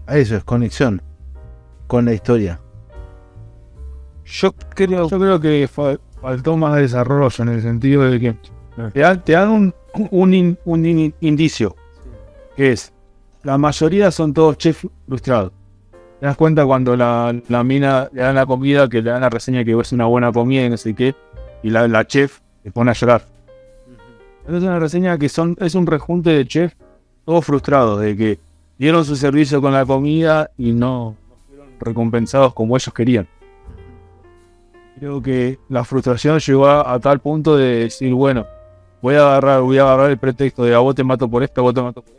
Eso 0.08 0.34
es, 0.36 0.42
conexión 0.42 1.00
con 1.86 2.04
la 2.06 2.14
historia. 2.14 2.58
Yo 4.24 4.52
creo. 4.74 5.08
Yo 5.08 5.18
creo 5.20 5.38
que 5.40 5.68
fa- 5.68 5.98
faltó 6.20 6.56
más 6.56 6.74
desarrollo 6.74 7.30
en 7.44 7.48
el 7.48 7.62
sentido 7.62 8.02
de 8.10 8.18
que 8.18 8.36
te 8.92 9.00
dan, 9.00 9.22
te 9.22 9.32
dan 9.34 9.50
un, 9.50 9.74
un, 10.10 10.34
in- 10.34 10.58
un 10.64 10.84
in- 10.84 11.14
indicio, 11.20 11.76
que 12.56 12.72
es, 12.72 12.92
la 13.42 13.59
mayoría 13.59 14.11
son 14.11 14.35
todos 14.35 14.59
chefs 14.59 14.87
frustrados. 15.07 15.53
Te 16.20 16.27
das 16.27 16.37
cuenta 16.37 16.66
cuando 16.66 16.96
la, 16.96 17.35
la 17.48 17.62
mina 17.62 18.09
le 18.12 18.22
dan 18.22 18.35
la 18.35 18.46
comida, 18.46 18.88
que 18.88 19.03
le 19.03 19.11
dan 19.11 19.20
la 19.20 19.31
reseña 19.31 19.64
que 19.64 19.79
es 19.79 19.92
una 19.92 20.07
buena 20.07 20.33
comida 20.33 20.64
y 20.64 20.70
no 20.70 20.77
sé 20.77 20.94
qué, 20.94 21.14
y 21.62 21.70
la, 21.70 21.87
la 21.87 22.07
chef 22.07 22.40
se 22.62 22.70
pone 22.70 22.90
a 22.90 22.94
llorar. 22.94 23.22
Es 24.48 24.62
una 24.62 24.79
reseña 24.79 25.18
que 25.18 25.29
son, 25.29 25.57
es 25.61 25.74
un 25.74 25.87
rejunte 25.87 26.31
de 26.31 26.46
chefs 26.46 26.77
todos 27.24 27.44
frustrados, 27.44 28.01
de 28.01 28.16
que 28.16 28.38
dieron 28.79 29.05
su 29.05 29.14
servicio 29.14 29.61
con 29.61 29.72
la 29.72 29.85
comida 29.85 30.51
y 30.57 30.72
no, 30.72 31.14
no 31.31 31.37
fueron 31.46 31.68
recompensados 31.79 32.55
como 32.55 32.77
ellos 32.77 32.92
querían. 32.94 33.29
Creo 34.98 35.22
que 35.22 35.59
la 35.68 35.85
frustración 35.85 36.40
llegó 36.40 36.66
a, 36.66 36.92
a 36.92 36.98
tal 36.98 37.20
punto 37.20 37.57
de 37.57 37.81
decir, 37.81 38.12
bueno, 38.14 38.46
voy 39.03 39.14
a 39.14 39.20
agarrar, 39.20 39.61
voy 39.61 39.79
a 39.79 39.83
agarrar 39.83 40.11
el 40.11 40.18
pretexto 40.18 40.64
de 40.64 40.74
a 40.74 40.79
vos 40.79 40.94
te 40.94 41.05
mato 41.05 41.29
por 41.29 41.42
esto, 41.42 41.61
a 41.61 41.64
vos 41.64 41.74
te 41.74 41.83
mato 41.83 42.03
por 42.03 42.11
esto. 42.14 42.17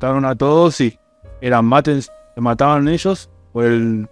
Mataron 0.00 0.24
a 0.24 0.34
todos 0.34 0.80
y 0.80 0.98
eran 1.42 1.66
maten, 1.66 2.00
se 2.00 2.10
mataban 2.36 2.88
ellos 2.88 3.28
por 3.52 3.66
el, 3.66 4.08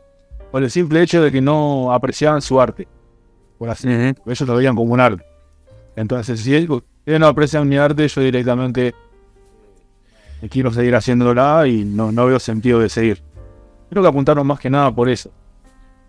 por 0.52 0.62
el 0.62 0.70
simple 0.70 1.00
hecho 1.00 1.22
de 1.22 1.32
que 1.32 1.40
no 1.40 1.94
apreciaban 1.94 2.42
su 2.42 2.60
arte. 2.60 2.86
Por 3.58 3.70
así, 3.70 3.88
ellos 3.88 4.40
lo 4.42 4.54
veían 4.54 4.76
como 4.76 4.92
un 4.92 5.00
arte. 5.00 5.24
Entonces, 5.96 6.40
si 6.40 6.54
ellos 6.54 6.82
ellos 7.06 7.20
no 7.20 7.26
aprecian 7.26 7.66
mi 7.66 7.78
arte, 7.78 8.06
yo 8.06 8.20
directamente 8.20 8.94
eh, 10.42 10.48
quiero 10.50 10.70
seguir 10.74 10.94
haciéndola 10.94 11.66
y 11.66 11.86
no, 11.86 12.12
no 12.12 12.26
veo 12.26 12.38
sentido 12.38 12.80
de 12.80 12.90
seguir. 12.90 13.22
Creo 13.88 14.02
que 14.02 14.10
apuntaron 14.10 14.46
más 14.46 14.60
que 14.60 14.68
nada 14.68 14.94
por 14.94 15.08
eso. 15.08 15.30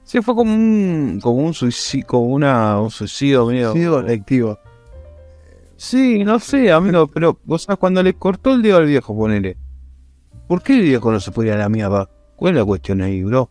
Sí, 0.03 0.21
fue 0.21 0.35
como 0.35 0.53
un, 0.53 1.21
como 1.23 1.37
un 1.37 1.53
suicidio, 1.53 2.05
como 2.05 2.25
una, 2.25 2.81
un 2.81 2.91
suicidio 2.91 3.45
colectivo. 3.45 4.59
Sí, 5.77 6.25
no 6.25 6.37
sé, 6.37 6.69
amigo, 6.69 7.07
pero, 7.07 7.39
o 7.47 7.57
sea, 7.57 7.77
cuando 7.77 8.03
le 8.03 8.13
cortó 8.13 8.53
el 8.53 8.61
dedo 8.61 8.75
al 8.75 8.85
viejo, 8.85 9.15
ponele. 9.15 9.55
¿Por 10.49 10.61
qué 10.63 10.73
el 10.73 10.81
viejo 10.81 11.11
no 11.11 11.19
se 11.21 11.31
podía 11.31 11.53
a 11.53 11.57
la 11.57 11.69
mierda? 11.69 12.09
¿Cuál 12.35 12.53
es 12.55 12.59
la 12.59 12.65
cuestión 12.65 13.01
ahí, 13.01 13.23
bro? 13.23 13.49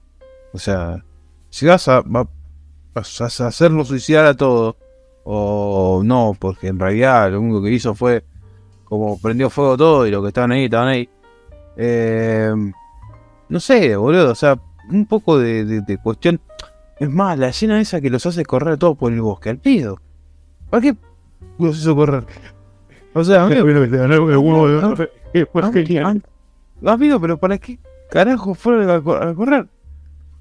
O 0.53 0.59
sea, 0.59 1.03
si 1.49 1.65
vas 1.65 1.89
a, 1.89 2.03
va- 2.03 2.29
vas 2.93 3.41
a 3.41 3.47
hacerlo 3.47 3.85
suicidar 3.87 4.27
a 4.27 4.35
todos, 4.35 4.77
o 5.25 6.03
no, 6.05 6.37
porque 6.39 6.67
en 6.69 6.79
realidad 6.79 7.31
lo 7.33 7.41
único 7.41 7.63
que 7.63 7.71
hizo 7.71 7.95
fue 7.95 8.25
como 8.85 9.19
prendió 9.21 9.49
fuego 9.51 9.77
todo 9.77 10.07
y 10.07 10.11
los 10.11 10.23
que 10.23 10.29
estaban 10.29 10.53
ahí, 10.53 10.65
estaban 10.65 10.89
ahí. 10.89 11.09
Eh, 11.77 12.53
no 13.49 13.61
sé, 13.61 13.97
boludo, 13.97 14.33
o 14.33 14.35
sea, 14.35 14.59
un 14.91 15.07
poco 15.07 15.39
de, 15.39 15.65
de- 15.65 15.81
de 15.83 15.99
cuestión. 15.99 16.41
Es 16.99 17.09
más, 17.09 17.39
la 17.39 17.49
escena 17.49 17.81
esa 17.81 18.01
que 18.01 18.11
los 18.11 18.27
hace 18.27 18.45
correr 18.45 18.77
todos 18.77 18.97
por 18.99 19.13
el 19.13 19.21
bosque, 19.21 19.51
al 19.51 19.59
pedo. 19.59 20.01
¿Para 20.69 20.81
qué 20.83 20.97
los 21.59 21.79
hizo 21.79 21.95
correr? 21.95 22.25
O 23.15 23.23
sea, 23.23 23.45
amigo, 23.63 23.65
Fue 25.71 25.73
Amigo, 26.85 27.21
pero 27.21 27.39
¿para 27.39 27.59
qué 27.59 27.79
carajo 28.11 28.55
fueron 28.55 28.89
a, 28.91 29.01
cor- 29.01 29.23
a 29.23 29.35
correr? 29.35 29.67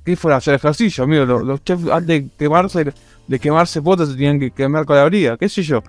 ¿Qué 0.03 0.15
fueron 0.15 0.35
a 0.35 0.37
hacer 0.37 0.53
ejercicio, 0.55 1.03
amigo? 1.03 1.25
Los, 1.25 1.43
los 1.43 1.63
chefs 1.63 1.89
antes 1.89 2.07
de 2.07 2.29
quemarse, 2.37 2.93
de 3.27 3.39
quemarse 3.39 3.81
potas 3.81 4.09
se 4.09 4.13
tenían 4.15 4.39
que 4.39 4.51
quemar 4.51 4.85
con 4.85 4.95
la 4.95 5.05
brida, 5.05 5.35
qué 5.37 5.49
sé 5.49 5.63
yo. 5.63 5.81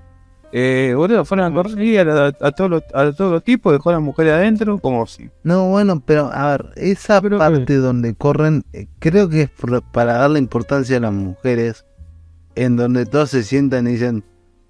Eh, 0.50 0.94
boludo, 0.96 1.26
fueron 1.26 1.52
a 1.52 1.54
correr 1.54 1.78
y 1.82 1.98
a, 1.98 2.26
a 2.40 2.50
todos 2.52 2.70
los, 2.70 2.82
a 2.94 3.12
todos 3.12 3.30
los 3.32 3.44
tipos, 3.44 3.70
dejó 3.72 3.90
a 3.90 3.92
las 3.92 4.02
mujeres 4.02 4.32
adentro, 4.32 4.78
como 4.78 5.06
si. 5.06 5.28
No, 5.42 5.68
bueno, 5.68 6.00
pero 6.04 6.30
a 6.32 6.52
ver, 6.52 6.72
esa 6.76 7.20
Pero, 7.20 7.36
parte 7.36 7.76
donde 7.76 8.14
corren, 8.14 8.64
eh, 8.72 8.86
creo 8.98 9.28
que 9.28 9.42
es 9.42 9.50
por- 9.50 9.82
para 9.82 10.14
darle 10.14 10.38
importancia 10.38 10.96
a 10.96 11.00
las 11.00 11.12
mujeres, 11.12 11.84
en 12.54 12.76
donde 12.76 13.04
todos 13.04 13.28
se 13.30 13.42
sientan 13.42 13.86
y 13.86 13.92
dicen, 13.92 14.24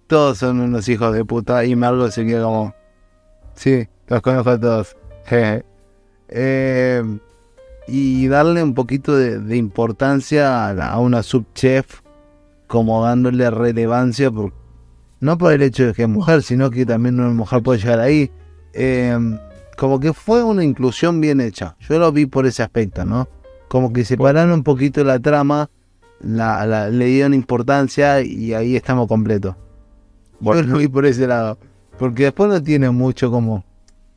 todos 0.09 0.39
son 0.39 0.59
unos 0.61 0.89
hijos 0.89 1.15
de 1.15 1.25
puta, 1.25 1.65
y 1.65 1.77
Margot 1.77 2.11
se 2.11 2.27
queda 2.27 2.43
como, 2.43 2.75
sí, 3.55 3.87
los 4.09 4.21
conozco 4.21 4.51
a 4.51 4.59
todos. 4.61 4.97
Jeje". 5.29 5.65
Eh, 6.31 7.03
y 7.87 8.29
darle 8.29 8.63
un 8.63 8.75
poquito 8.75 9.17
de, 9.17 9.39
de 9.39 9.57
importancia 9.57 10.69
a, 10.69 10.75
la- 10.75 10.91
a 10.91 10.99
una 10.99 11.23
subchef, 11.23 12.01
como 12.67 13.03
dándole 13.03 13.51
relevancia, 13.51 14.31
por, 14.31 14.53
no 15.21 15.39
por 15.39 15.55
el 15.55 15.63
hecho 15.63 15.87
de 15.87 15.95
que 15.95 16.03
es 16.03 16.09
mujer, 16.09 16.43
sino 16.43 16.69
que 16.71 16.85
también 16.85 17.19
una 17.19 17.31
mujer 17.31 17.63
puede 17.63 17.79
llegar 17.79 18.01
ahí. 18.01 18.31
Eh, 18.75 19.17
como 19.79 19.99
que 20.01 20.13
fue 20.13 20.43
una 20.43 20.63
inclusión 20.65 21.19
bien 21.21 21.41
hecha. 21.41 21.77
Yo 21.81 21.99
lo 21.99 22.13
vi 22.13 22.27
por 22.27 22.45
ese 22.45 22.63
aspecto, 22.63 23.07
¿no? 23.07 23.27
Como 23.69 23.91
que 23.93 24.05
separaron 24.05 24.53
un 24.53 24.63
poquito 24.65 25.03
la 25.03 25.19
trama, 25.19 25.71
la, 26.21 26.67
la- 26.67 26.91
le 26.91 27.07
dieron 27.07 27.33
importancia 27.33 28.21
y 28.21 28.53
ahí 28.53 28.77
estamos 28.77 29.09
completos. 29.09 29.57
Yo 30.41 30.63
lo 30.63 30.77
vi 30.77 30.89
por 30.89 31.07
ese 31.07 31.27
lado. 31.27 31.59
Porque 31.99 32.25
después 32.25 32.51
no 32.51 32.63
tiene 32.63 32.91
mucho 32.91 33.31
como, 33.31 33.65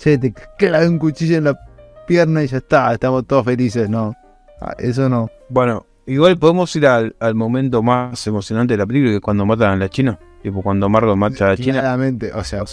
che, 0.02 0.18
te 0.18 0.34
clavé 0.58 0.88
un 0.88 0.98
cuchillo 1.00 1.38
en 1.38 1.44
la 1.46 1.60
pierna 2.08 2.44
y 2.44 2.48
ya 2.48 2.58
está, 2.58 2.92
estamos 2.94 3.26
todos 3.28 3.46
felices, 3.46 3.90
no. 3.90 4.14
Ah, 4.60 4.74
Eso 4.78 5.08
no. 5.10 5.30
Bueno, 5.50 5.86
igual 6.06 6.38
podemos 6.38 6.76
ir 6.76 6.88
al, 6.88 7.16
al 7.20 7.36
momento 7.36 7.82
más 7.82 8.26
emocionante 8.28 8.74
de 8.74 8.78
la 8.78 8.86
película, 8.86 9.12
que 9.12 9.16
es 9.18 9.22
cuando 9.22 9.46
matan 9.46 9.72
a 9.72 9.76
la 9.76 9.90
china. 9.90 10.18
Tipo, 10.42 10.62
cuando 10.62 10.90
Margot 10.90 11.16
mata 11.16 11.46
a 11.46 11.50
la 11.50 11.58
china. 11.58 11.80
Claramente, 11.82 12.32
o 12.34 12.44
sea, 12.44 12.64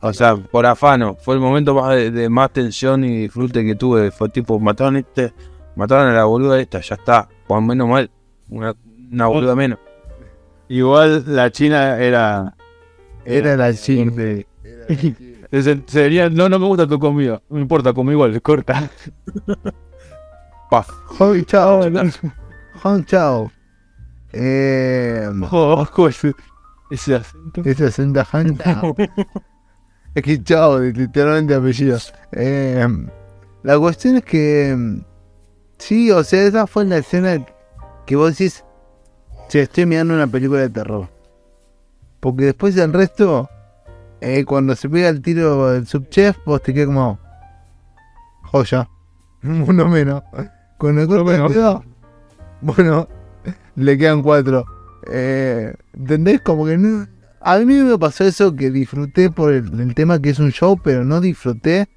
O 0.00 0.12
sea, 0.12 0.36
por 0.36 0.64
afano, 0.66 1.14
fue 1.16 1.34
el 1.34 1.40
momento 1.40 1.74
más 1.74 1.94
de, 1.94 2.10
de 2.10 2.28
más 2.28 2.50
tensión 2.52 3.04
y 3.04 3.22
disfrute 3.22 3.64
que 3.64 3.74
tuve. 3.74 4.10
Fue 4.10 4.28
tipo, 4.30 4.58
mataron 4.58 4.96
este, 4.96 5.32
mataron 5.76 6.08
a 6.08 6.14
la 6.14 6.24
boluda 6.24 6.58
esta, 6.60 6.80
ya 6.80 6.94
está. 6.94 7.28
Por 7.46 7.60
menos 7.60 7.88
mal, 7.88 8.10
una, 8.48 8.74
una 9.12 9.26
boluda 9.26 9.54
menos. 9.54 9.78
Igual 10.68 11.24
la 11.26 11.50
China 11.50 11.98
era. 11.98 12.54
era 13.24 13.56
la 13.56 13.72
china. 13.74 14.12
de- 14.14 14.46
Se- 14.88 15.14
Sería, 15.86 16.28
no, 16.28 16.48
no 16.48 16.58
me 16.58 16.66
gusta 16.66 16.86
tu 16.86 16.98
comida. 16.98 17.40
No 17.48 17.58
importa, 17.58 17.92
como 17.92 18.12
igual, 18.12 18.40
corta. 18.42 18.90
Pa. 20.70 20.84
Hong 21.18 21.42
chao, 21.44 21.80
Hong 22.82 23.04
chao. 23.04 23.50
Eh, 24.32 25.26
Oh, 25.50 25.72
ojo, 25.80 26.08
ese, 26.08 26.34
ese 26.90 27.14
acento. 27.14 27.62
Ese 27.64 27.86
acento 27.86 28.22
Hong 28.24 28.56
chao. 28.58 28.94
Es 30.14 30.22
que 30.22 30.42
chao, 30.42 30.78
literalmente 30.80 31.54
apellido. 31.54 31.98
Eh, 32.32 32.86
la 33.62 33.78
cuestión 33.78 34.16
es 34.16 34.24
que. 34.24 35.00
Sí, 35.78 36.10
o 36.10 36.22
sea, 36.24 36.42
esa 36.42 36.66
fue 36.66 36.84
la 36.84 36.98
escena 36.98 37.44
que 38.04 38.16
vos 38.16 38.36
decís. 38.36 38.64
Che, 39.48 39.62
estoy 39.62 39.86
mirando 39.86 40.12
una 40.12 40.26
película 40.26 40.60
de 40.60 40.68
terror. 40.68 41.08
Porque 42.20 42.44
después 42.46 42.74
del 42.74 42.92
resto. 42.92 43.48
Eh, 44.20 44.44
cuando 44.44 44.74
se 44.74 44.88
pega 44.88 45.08
el 45.08 45.22
tiro 45.22 45.70
del 45.72 45.86
subchef, 45.86 46.36
vos 46.44 46.62
te 46.62 46.74
quedas 46.74 46.86
como. 46.86 47.18
Joya. 48.42 48.88
Uno 49.42 49.88
menos. 49.88 50.22
Con 50.78 50.98
el 50.98 51.06
cuidado, 51.06 51.84
Bueno, 52.60 53.08
le 53.76 53.98
quedan 53.98 54.22
cuatro. 54.22 54.64
Eh, 55.10 55.74
¿Entendés? 55.94 56.40
Como 56.40 56.66
que 56.66 56.76
no. 56.78 57.06
A 57.40 57.58
mí 57.58 57.74
me 57.74 57.98
pasó 57.98 58.24
eso 58.24 58.54
que 58.54 58.70
disfruté 58.70 59.30
por 59.30 59.52
el, 59.52 59.80
el 59.80 59.94
tema 59.94 60.20
que 60.20 60.30
es 60.30 60.38
un 60.38 60.50
show, 60.50 60.78
pero 60.82 61.04
no 61.04 61.20
disfruté 61.20 61.88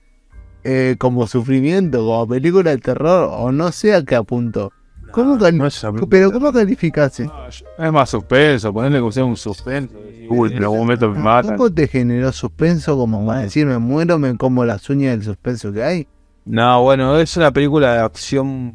eh, 0.64 0.96
como 1.00 1.26
sufrimiento, 1.26 2.00
como 2.00 2.28
película 2.28 2.70
de 2.70 2.78
terror, 2.78 3.30
o 3.32 3.52
no 3.52 3.72
sé 3.72 3.96
a 3.96 4.04
qué 4.04 4.16
apunto. 4.16 4.72
¿Cómo 5.12 5.36
No 5.38 5.68
es 5.68 5.86
pero 6.10 6.32
¿cómo 6.32 6.52
calificaste? 6.52 7.30
Es 7.78 7.92
más 7.92 8.10
suspenso, 8.10 8.74
ponerle 8.74 9.02
que 9.02 9.12
sea 9.12 9.26
un 9.26 9.36
suspenso. 9.38 9.94
Uy, 10.30 10.52
en 10.54 10.64
algún 10.64 10.80
momento 10.80 11.10
me 11.10 11.20
matan. 11.20 11.58
¿Cómo 11.58 11.72
te 11.72 11.88
generó 11.88 12.32
suspenso 12.32 12.96
como 12.98 13.26
para 13.26 13.42
decir 13.42 13.66
me 13.66 13.78
muero, 13.78 14.18
me 14.18 14.38
como 14.38 14.64
las 14.66 14.90
uñas 14.90 15.12
del 15.12 15.24
suspenso 15.24 15.72
que 15.74 15.84
hay? 15.84 16.08
No, 16.46 16.82
bueno, 16.84 17.18
es 17.18 17.36
una 17.38 17.52
película 17.52 17.94
de 17.94 18.00
acción 18.00 18.74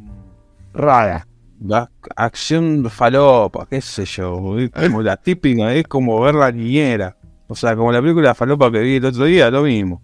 Rara. 0.74 1.26
la- 1.64 1.90
acción 2.14 2.88
falopa, 2.90 3.66
qué 3.68 3.80
sé 3.80 4.04
yo, 4.04 4.58
es 4.58 4.70
como 4.70 5.02
la 5.02 5.16
típica, 5.16 5.72
es 5.72 5.86
como 5.88 6.20
ver 6.20 6.34
la 6.34 6.52
niñera. 6.52 7.16
O 7.48 7.54
sea, 7.54 7.74
como 7.76 7.90
la 7.92 8.00
película 8.02 8.34
falopa 8.34 8.70
que 8.70 8.80
vi 8.80 8.96
el 8.96 9.04
otro 9.04 9.24
día, 9.24 9.50
lo 9.50 9.62
mismo. 9.62 10.02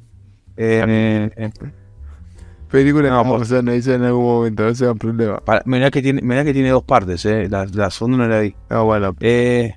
Eh, 0.56 0.82
eh, 0.86 1.30
eh, 1.36 1.50
Película 2.72 3.11
No, 3.11 3.16
no, 3.16 3.30
vamos 3.30 3.52
a 3.52 3.58
analizar 3.58 3.94
en 3.96 4.04
algún 4.04 4.24
momento, 4.24 4.66
ese 4.66 4.87
es 4.87 4.90
un 4.90 4.98
problema. 4.98 5.38
para- 5.40 5.62
mirá 5.66 5.90
que 5.90 6.00
tiene, 6.02 6.22
mirá 6.22 6.42
que 6.42 6.54
tiene 6.54 6.70
dos 6.70 6.82
partes, 6.82 7.24
eh. 7.26 7.46
La, 7.50 7.66
la 7.66 7.90
segunda 7.90 8.16
no 8.18 8.26
la 8.28 8.40
vi. 8.40 8.54
No, 8.70 8.85
bueno, 8.87 9.14
Eh, 9.20 9.74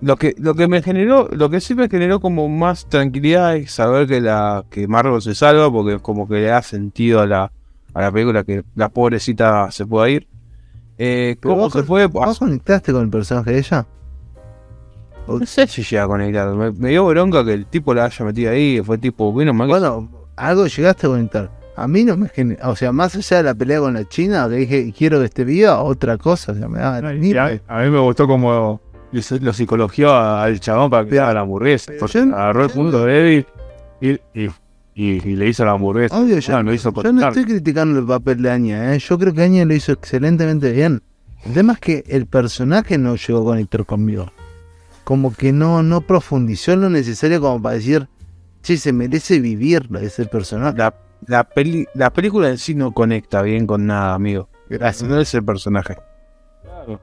lo 0.00 0.16
que, 0.16 0.34
lo 0.38 0.54
que 0.54 0.66
me 0.66 0.82
generó, 0.82 1.28
lo 1.30 1.48
que 1.50 1.60
sí 1.60 1.74
me 1.74 1.88
generó 1.88 2.20
como 2.20 2.48
más 2.48 2.88
tranquilidad 2.88 3.54
es 3.56 3.70
saber 3.72 4.06
que 4.08 4.20
la, 4.20 4.64
que 4.70 4.88
Margot 4.88 5.20
se 5.20 5.34
salva, 5.34 5.70
porque 5.70 5.98
como 6.00 6.26
que 6.26 6.34
le 6.34 6.42
da 6.46 6.62
sentido 6.62 7.20
a 7.20 7.26
la, 7.26 7.52
a 7.94 8.00
la 8.00 8.10
película 8.10 8.42
que 8.44 8.64
la 8.74 8.88
pobrecita 8.88 9.70
se 9.70 9.86
pueda 9.86 10.08
ir. 10.08 10.26
Eh, 10.98 11.36
¿Cómo 11.42 11.56
vos 11.56 11.72
se 11.72 11.82
fue? 11.84 12.06
¿vos 12.06 12.38
conectaste 12.38 12.92
con 12.92 13.02
el 13.04 13.10
personaje 13.10 13.52
de 13.52 13.58
ella? 13.58 13.86
No 15.28 15.46
sé 15.46 15.66
si 15.68 15.82
llega 15.84 16.02
a 16.04 16.08
conectar. 16.08 16.52
Me, 16.54 16.72
me 16.72 16.88
dio 16.88 17.06
bronca 17.06 17.44
que 17.44 17.52
el 17.52 17.66
tipo 17.66 17.94
la 17.94 18.06
haya 18.06 18.24
metido 18.24 18.50
ahí. 18.50 18.80
Fue 18.84 18.98
tipo, 18.98 19.30
bueno, 19.32 19.52
que- 19.52 19.66
Bueno, 19.66 20.10
algo 20.48 20.66
llegaste 20.66 21.06
a 21.06 21.10
conectar. 21.10 21.50
A 21.76 21.88
mí 21.88 22.04
no 22.04 22.16
me 22.16 22.28
genera, 22.28 22.68
o 22.68 22.76
sea, 22.76 22.92
más 22.92 23.14
allá 23.16 23.38
de 23.38 23.42
la 23.44 23.54
pelea 23.54 23.80
con 23.80 23.94
la 23.94 24.06
China, 24.08 24.46
que 24.50 24.56
dije 24.56 24.92
quiero 24.96 25.18
que 25.20 25.26
esté 25.26 25.44
viva, 25.44 25.80
otra 25.82 26.18
cosa, 26.18 26.52
o 26.52 26.54
sea, 26.54 26.68
me 26.68 26.78
da 26.78 27.00
ni- 27.12 27.30
Y 27.30 27.36
a, 27.36 27.60
a 27.68 27.82
mí 27.82 27.90
me 27.90 27.98
gustó 28.00 28.26
como 28.26 28.80
lo, 29.12 29.20
lo 29.40 29.52
psicologió 29.52 30.14
al 30.14 30.60
chabón 30.60 30.90
para 30.90 31.06
que 31.08 31.18
haga 31.18 31.34
la 31.34 31.40
hamburguesa. 31.40 31.92
Porque 31.98 32.18
yo- 32.26 32.34
agarró 32.36 32.64
el 32.64 32.68
yo- 32.68 32.74
punto 32.74 33.04
débil 33.04 33.46
y, 34.00 34.08
y, 34.10 34.18
y- 34.44 34.50
y 34.94 35.36
le 35.36 35.48
hizo 35.48 35.64
la 35.64 35.70
hamburguesa. 35.72 36.18
Obvio, 36.20 36.38
yo, 36.38 36.62
No, 36.62 36.72
hizo 36.74 36.92
yo 37.02 37.12
no 37.12 37.26
estoy 37.28 37.44
criticando 37.44 37.98
el 38.00 38.06
papel 38.06 38.42
de 38.42 38.50
Aña, 38.50 38.94
¿eh? 38.94 38.98
yo 38.98 39.18
creo 39.18 39.32
que 39.32 39.42
Aña 39.42 39.64
lo 39.64 39.72
hizo 39.74 39.92
excelentemente 39.92 40.72
bien. 40.72 41.02
El 41.46 41.54
tema 41.54 41.72
es 41.74 41.78
que 41.78 42.04
el 42.08 42.26
personaje 42.26 42.98
no 42.98 43.16
llegó 43.16 43.40
a 43.40 43.44
conectar 43.44 43.86
conmigo. 43.86 44.30
Como 45.04 45.32
que 45.34 45.52
no, 45.52 45.82
no 45.82 46.02
profundizó 46.02 46.72
en 46.72 46.82
lo 46.82 46.90
necesario 46.90 47.40
como 47.40 47.62
para 47.62 47.76
decir, 47.76 48.06
che, 48.62 48.76
se 48.76 48.92
merece 48.92 49.40
vivir 49.40 49.88
ese 50.00 50.26
personaje. 50.26 50.76
la, 50.76 50.94
la, 51.26 51.44
peli- 51.44 51.86
la 51.94 52.10
película 52.12 52.48
en 52.48 52.58
sí 52.58 52.74
no 52.74 52.92
conecta 52.92 53.42
bien 53.42 53.66
con 53.66 53.86
nada, 53.86 54.14
amigo. 54.14 54.48
Gracias. 54.68 55.08
No 55.08 55.18
es 55.20 55.34
el 55.34 55.44
personaje. 55.44 55.96
Claro. 56.62 57.00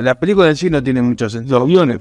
La 0.00 0.14
película 0.18 0.48
en 0.48 0.56
sí 0.56 0.70
no 0.70 0.82
tiene 0.82 1.00
mucho 1.02 1.28
sentido. 1.30 1.58
Los 1.60 1.68
guiones. 1.68 2.00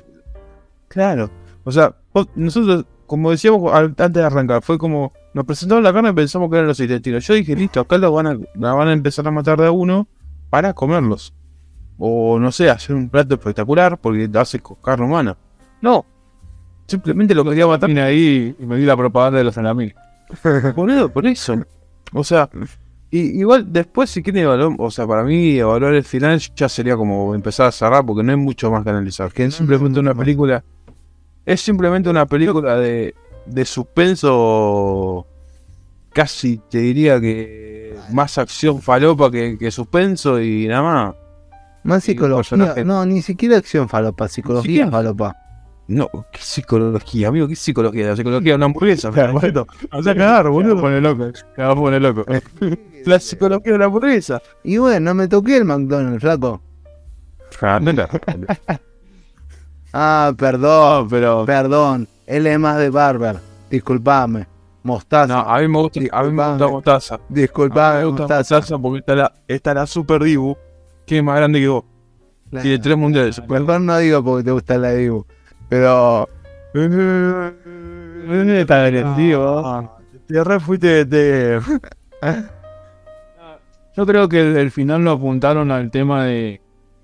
Claro. 0.88 1.30
O 1.63 1.72
sea, 1.72 1.96
vos- 2.13 2.28
nosotros, 2.36 2.86
como 3.06 3.32
decíamos 3.32 3.72
antes 3.74 4.12
de 4.13 4.24
arrancar, 4.24 4.62
fue 4.63 4.78
como 4.78 5.13
nos 5.34 5.46
presentaron 5.46 5.84
la 5.84 5.92
carne 5.94 6.10
y 6.10 6.13
pensamos 6.13 6.50
que 6.50 6.58
eran 6.58 6.68
los 6.68 6.80
intestinos. 6.80 7.26
Yo 7.26 7.34
dije, 7.34 7.56
listo, 7.56 7.80
acá 7.80 7.98
los 7.98 8.13
van 8.13 8.28
a, 8.28 8.38
la 8.56 8.74
van 8.74 8.88
a 8.89 8.94
empezar 8.94 9.28
a 9.28 9.32
matar 9.32 9.60
de 9.60 9.68
a 9.68 9.72
uno 9.72 10.08
para 10.50 10.74
comerlos. 10.74 11.34
O 11.98 12.39
no 12.39 12.52
sé, 12.52 12.70
hacer 12.70 12.96
un 12.96 13.10
plato 13.10 13.36
espectacular 13.36 14.00
porque 14.00 14.30
hace 14.36 14.60
con 14.60 14.78
carne 14.78 15.06
humana. 15.06 15.38
No. 15.82 16.06
Simplemente 16.88 17.34
lo 17.34 17.43
quería 17.43 17.67
matar. 17.67 17.89
Ahí 18.00 18.56
y 18.60 18.65
me 18.65 18.78
di 18.78 18.86
la 18.86 18.98
propaganda 18.98 19.39
de 19.39 19.46
los 19.46 19.56
salamines. 19.56 19.96
Boludo, 20.76 21.10
por 21.10 21.26
eso. 21.26 21.63
O 22.13 22.24
sea, 22.24 22.50
y, 23.10 23.39
igual 23.39 23.72
después 23.72 24.10
si 24.10 24.24
quieren 24.24 24.43
evaluar, 24.43 24.76
o 24.80 24.91
sea, 24.91 25.06
para 25.06 25.24
mí 25.24 25.58
evaluar 25.58 25.93
el 25.93 26.04
final 26.04 26.39
ya 26.56 26.67
sería 26.67 26.96
como 26.98 27.36
empezar 27.36 27.67
a 27.67 27.72
cerrar 27.72 28.06
porque 28.06 28.24
no 28.24 28.32
hay 28.32 28.38
mucho 28.38 28.72
más 28.72 28.84
que 28.84 28.89
analizar. 28.89 29.32
Que 29.32 29.46
es 29.46 29.56
simplemente 29.56 30.00
una 30.00 30.15
película, 30.15 30.63
es 31.46 31.62
simplemente 31.62 32.10
una 32.10 32.26
película 32.26 32.76
de, 32.76 33.13
de 33.46 33.65
suspenso, 33.65 35.28
casi 36.12 36.60
te 36.69 36.80
diría 36.80 37.19
que 37.22 37.96
más 38.12 38.38
acción 38.38 38.82
falopa 38.82 39.30
que, 39.30 39.58
que 39.58 39.72
suspenso 39.72 40.41
y 40.41 40.67
nada 40.67 40.82
más. 40.82 41.15
Más 41.84 42.04
psicología, 42.04 42.76
no, 42.86 43.06
ni 43.06 43.22
siquiera 43.22 43.58
acción 43.58 43.89
falopa, 43.89 44.28
psicología 44.28 44.86
siquiera. 44.86 44.91
falopa. 44.91 45.36
No, 45.88 46.10
¿qué 46.32 46.39
psicología, 46.39 47.28
amigo? 47.28 47.48
¿Qué 47.48 47.56
psicología? 47.56 48.08
La 48.08 48.15
psicología 48.15 48.54
de 48.54 48.56
una 48.56 48.65
hamburguesa, 48.65 49.10
hermanito. 49.13 49.67
Vas 49.91 50.08
a 50.08 50.15
cagar, 50.15 50.50
boludo. 50.50 50.80
Pone 50.80 51.02
loco. 51.02 51.32
Poner 51.56 52.02
loco. 52.02 52.26
La 53.06 53.19
psicología 53.19 53.72
de 53.72 53.76
una 53.76 53.86
hamburguesa. 53.86 54.41
Y 54.63 54.78
bueno, 54.78 55.02
no 55.02 55.13
me 55.13 55.28
toqué 55.28 55.58
el 55.58 55.65
McDonald's, 55.65 56.22
flaco. 56.22 56.62
Ah, 59.91 60.34
perdón, 60.38 61.08
pero. 61.10 61.46
perdón. 61.46 62.08
Él 62.28 62.48
es 62.48 62.58
más 62.58 62.78
de 62.78 62.89
Barber. 62.89 63.39
Disculpame. 63.69 64.48
Mostaza. 64.84 65.34
No, 65.34 65.39
a 65.41 65.60
mí 65.60 65.67
me 65.67 65.80
gusta, 65.80 66.00
a 66.12 66.24
mí 66.24 66.32
me 66.32 66.50
gusta 66.50 66.67
mostaza. 66.67 67.19
Disculpame, 67.30 68.00
me 68.00 68.06
gusta 68.06 68.22
mostaza. 68.22 68.56
mostaza 68.56 68.78
porque 68.80 69.00
está 69.00 69.15
la, 69.15 69.34
está 69.48 69.74
la 69.74 69.86
Super 69.86 70.24
Dibu, 70.24 70.58
que 71.06 71.17
es 71.17 71.24
más 71.24 71.38
grande 71.38 71.60
que 71.60 71.67
vos. 71.67 71.84
Tiene 72.62 72.80
tres 72.80 72.98
mundiales. 72.98 73.41
Mejor 73.48 73.82
no 73.82 73.98
digo 73.98 74.24
porque 74.24 74.43
te 74.43 74.52
gusta 74.52 74.78
la 74.78 74.91
Dibu. 74.91 75.26
Pero. 75.74 76.30
Está 78.60 78.84
agresivo. 78.86 79.90
Te 80.28 80.44
re 80.44 80.60
fuiste 80.60 81.06
de... 81.06 81.60
Yo 83.96 84.06
creo 84.06 84.28
que 84.30 84.40
el, 84.40 84.58
el 84.58 84.72
final 84.72 85.04
lo 85.04 85.12
apuntaron 85.12 85.72
al 85.72 85.90
tema 85.92 86.26
de. 86.26 86.62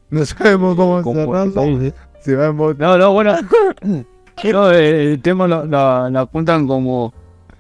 No 0.10 0.26
sabemos 0.26 0.76
cómo 0.76 1.02
¿Cómo- 1.04 1.26
cerrarlo. 1.26 1.92
Se 2.22 2.36
va 2.36 2.48
a. 2.48 2.54
No, 2.54 2.98
no, 2.98 3.14
bueno. 3.14 3.36
no, 4.54 4.70
el, 4.72 4.96
el 4.96 5.22
tema 5.22 5.48
lo, 5.48 5.66
lo- 5.66 6.10
lo 6.10 6.20
apuntan 6.20 6.68
como. 6.68 7.14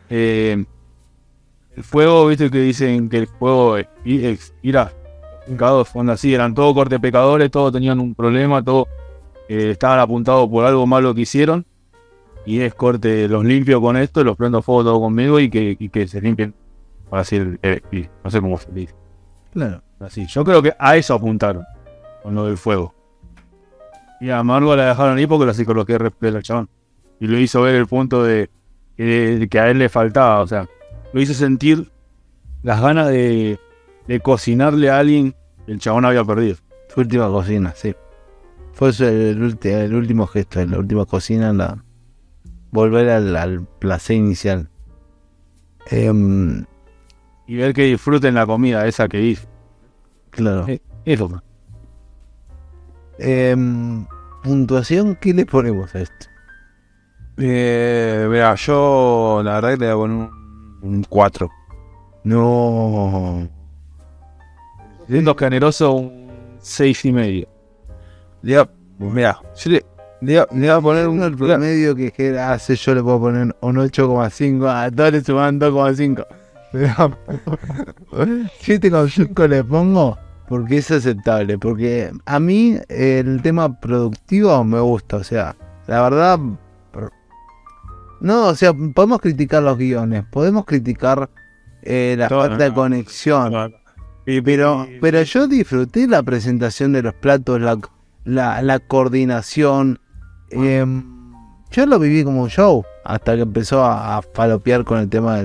eh, 0.10 0.64
el 1.76 1.84
fuego, 1.84 2.26
viste 2.28 2.50
que 2.52 2.58
dicen 2.60 3.08
que 3.10 3.18
el 3.20 3.28
fuego 3.28 3.78
expi- 3.78 4.26
expira. 4.26 4.92
Pecados 5.48 5.90
son 5.90 6.10
así, 6.10 6.34
eran 6.34 6.54
todos 6.56 6.74
corte 6.74 7.00
pecadores, 7.00 7.50
todos 7.52 7.72
tenían 7.74 8.00
un 8.00 8.14
problema, 8.16 8.64
todos 8.64 8.88
eh, 9.50 9.72
estaban 9.72 10.00
apuntados 10.00 10.48
por 10.48 10.64
algo 10.66 10.88
malo 10.88 11.14
que 11.14 11.22
hicieron. 11.22 11.66
Y 12.46 12.62
es 12.62 12.74
corte, 12.74 13.28
los 13.28 13.44
limpio 13.44 13.82
con 13.82 13.98
esto, 13.98 14.24
los 14.24 14.38
prendo 14.38 14.62
fuego 14.62 14.84
todo 14.86 15.02
conmigo 15.02 15.40
y 15.42 15.50
que, 15.50 15.76
y 15.78 15.90
que 15.90 16.08
se 16.08 16.22
limpien. 16.22 16.54
Para 17.10 17.24
el 17.32 17.60
espíritu. 17.62 18.10
No 18.24 18.30
sé 18.32 18.40
cómo 18.40 18.58
se 18.58 18.72
dice. 18.72 18.94
Claro. 19.52 19.82
Así. 20.00 20.26
Yo 20.28 20.46
creo 20.46 20.62
que 20.62 20.74
a 20.80 20.96
eso 20.96 21.14
apuntaron. 21.16 21.66
Con 22.24 22.36
lo 22.36 22.46
del 22.46 22.56
fuego. 22.58 22.94
Y 24.22 24.30
a 24.30 24.44
Margo 24.44 24.76
la 24.76 24.86
dejaron 24.90 25.18
ahí 25.18 25.26
porque 25.28 25.46
la 25.46 25.54
psicología 25.54 25.98
respeta 25.98 26.38
al 26.38 26.44
chabón. 26.44 26.70
Y 27.20 27.28
lo 27.28 27.38
hizo 27.40 27.62
ver 27.64 27.76
el 27.76 27.88
punto 27.88 28.24
de, 28.24 28.50
que- 28.96 29.38
de 29.40 29.50
que 29.50 29.60
a 29.60 29.70
él 29.70 29.80
le 29.80 29.90
faltaba. 29.90 30.42
O 30.42 30.48
sea, 30.48 30.68
lo 31.14 31.20
hizo 31.22 31.34
sentir 31.34 31.90
las 32.64 32.82
ganas 32.82 33.08
de, 33.10 33.60
de 34.08 34.20
cocinarle 34.20 34.90
a 34.90 35.00
alguien 35.00 35.34
que 35.66 35.72
el 35.72 35.80
chabón 35.80 36.06
había 36.06 36.24
perdido. 36.24 36.58
Su 36.94 37.00
última 37.02 37.28
cocina, 37.28 37.74
sí. 37.76 37.96
Fue 38.80 38.88
el, 38.92 39.42
ulti- 39.42 39.66
el 39.70 39.94
último 39.94 40.26
gesto, 40.26 40.66
la 40.66 40.80
última 40.80 41.06
cocina, 41.06 41.52
la 41.52 41.84
volver 42.72 43.10
al, 43.10 43.36
al 43.36 43.66
placer 43.80 44.16
inicial. 44.16 44.70
Em, 45.92 46.64
Y 47.46 47.58
ver 47.58 47.74
que 47.74 47.84
disfruten 47.84 48.36
la 48.36 48.46
comida 48.46 48.88
esa 48.88 49.10
que 49.10 49.22
hizo. 49.22 49.48
claro. 50.30 50.66
Eh, 50.70 50.80
Eso. 51.04 51.44
Em, 53.18 54.06
puntuación, 54.44 55.18
¿qué 55.20 55.34
le 55.34 55.46
ponemos 55.46 55.94
a 55.94 56.00
esto? 56.00 56.28
Eh, 57.38 58.28
mira, 58.32 58.56
yo 58.56 59.42
la 59.44 59.56
verdad 59.56 59.70
que 59.72 59.78
le 59.78 59.94
voy 59.94 60.06
a 60.06 60.08
poner 60.08 60.30
un- 60.32 60.80
un 60.96 61.04
4. 61.04 61.50
No. 62.24 63.46
Siendo 65.08 65.36
generoso, 65.36 65.92
un 65.96 66.30
seis 66.62 67.04
y 67.04 67.12
medio. 67.12 67.48
Le 68.42 68.54
iba- 68.54 68.70
mira, 69.00 69.40
yo 69.56 69.72
le, 69.72 69.86
le 70.22 70.34
iba, 70.34 70.48
le 70.52 70.66
iba 70.66 70.76
a 70.76 70.82
poner 70.82 71.08
un... 71.08 71.36
promedio 71.38 71.96
que 71.96 72.38
hace, 72.40 72.76
yo 72.76 72.96
le 72.96 73.04
puedo 73.04 73.20
poner 73.20 73.56
un 73.62 73.76
8,5. 73.76 74.68
A 74.88 74.92
todos 74.92 75.12
le 75.12 75.22
suman 75.24 75.60
2,5. 75.60 76.26
Pero 76.72 76.94
7,5 78.62 79.48
le 79.48 79.64
pongo 79.64 80.18
porque 80.48 80.78
es 80.78 80.92
aceptable. 80.92 81.58
Porque 81.58 82.12
a 82.26 82.40
mí 82.40 82.78
el 82.90 83.42
tema 83.42 83.80
productivo 83.80 84.64
me 84.64 84.80
gusta. 84.80 85.18
O 85.18 85.24
sea, 85.24 85.56
la 85.88 86.02
verdad. 86.04 86.40
No, 88.22 88.48
o 88.48 88.56
sea, 88.56 88.74
podemos 88.94 89.22
criticar 89.22 89.64
los 89.64 89.78
guiones, 89.78 90.26
podemos 90.30 90.66
criticar 90.66 91.30
eh, 91.82 92.16
la 92.18 92.28
Todo, 92.28 92.42
falta 92.42 92.64
de 92.66 92.70
no. 92.70 92.76
conexión. 92.76 93.74
Pero, 94.26 94.86
pero 95.02 95.24
yo 95.24 95.48
disfruté 95.48 96.06
la 96.06 96.22
presentación 96.22 96.92
de 96.92 97.02
los 97.02 97.14
platos, 97.14 97.62
la, 97.62 97.80
la, 98.26 98.62
la 98.62 98.80
coordinación. 98.80 100.00
em, 100.52 101.04
yo 101.72 101.86
lo 101.86 102.00
viví 102.00 102.24
como 102.24 102.42
un 102.44 102.50
show 102.50 102.84
hasta 103.06 103.36
que 103.36 103.42
empezó 103.44 103.84
a, 103.84 104.18
a 104.18 104.22
falopear 104.22 104.84
con 104.84 105.00
el 105.00 105.10
tema 105.10 105.40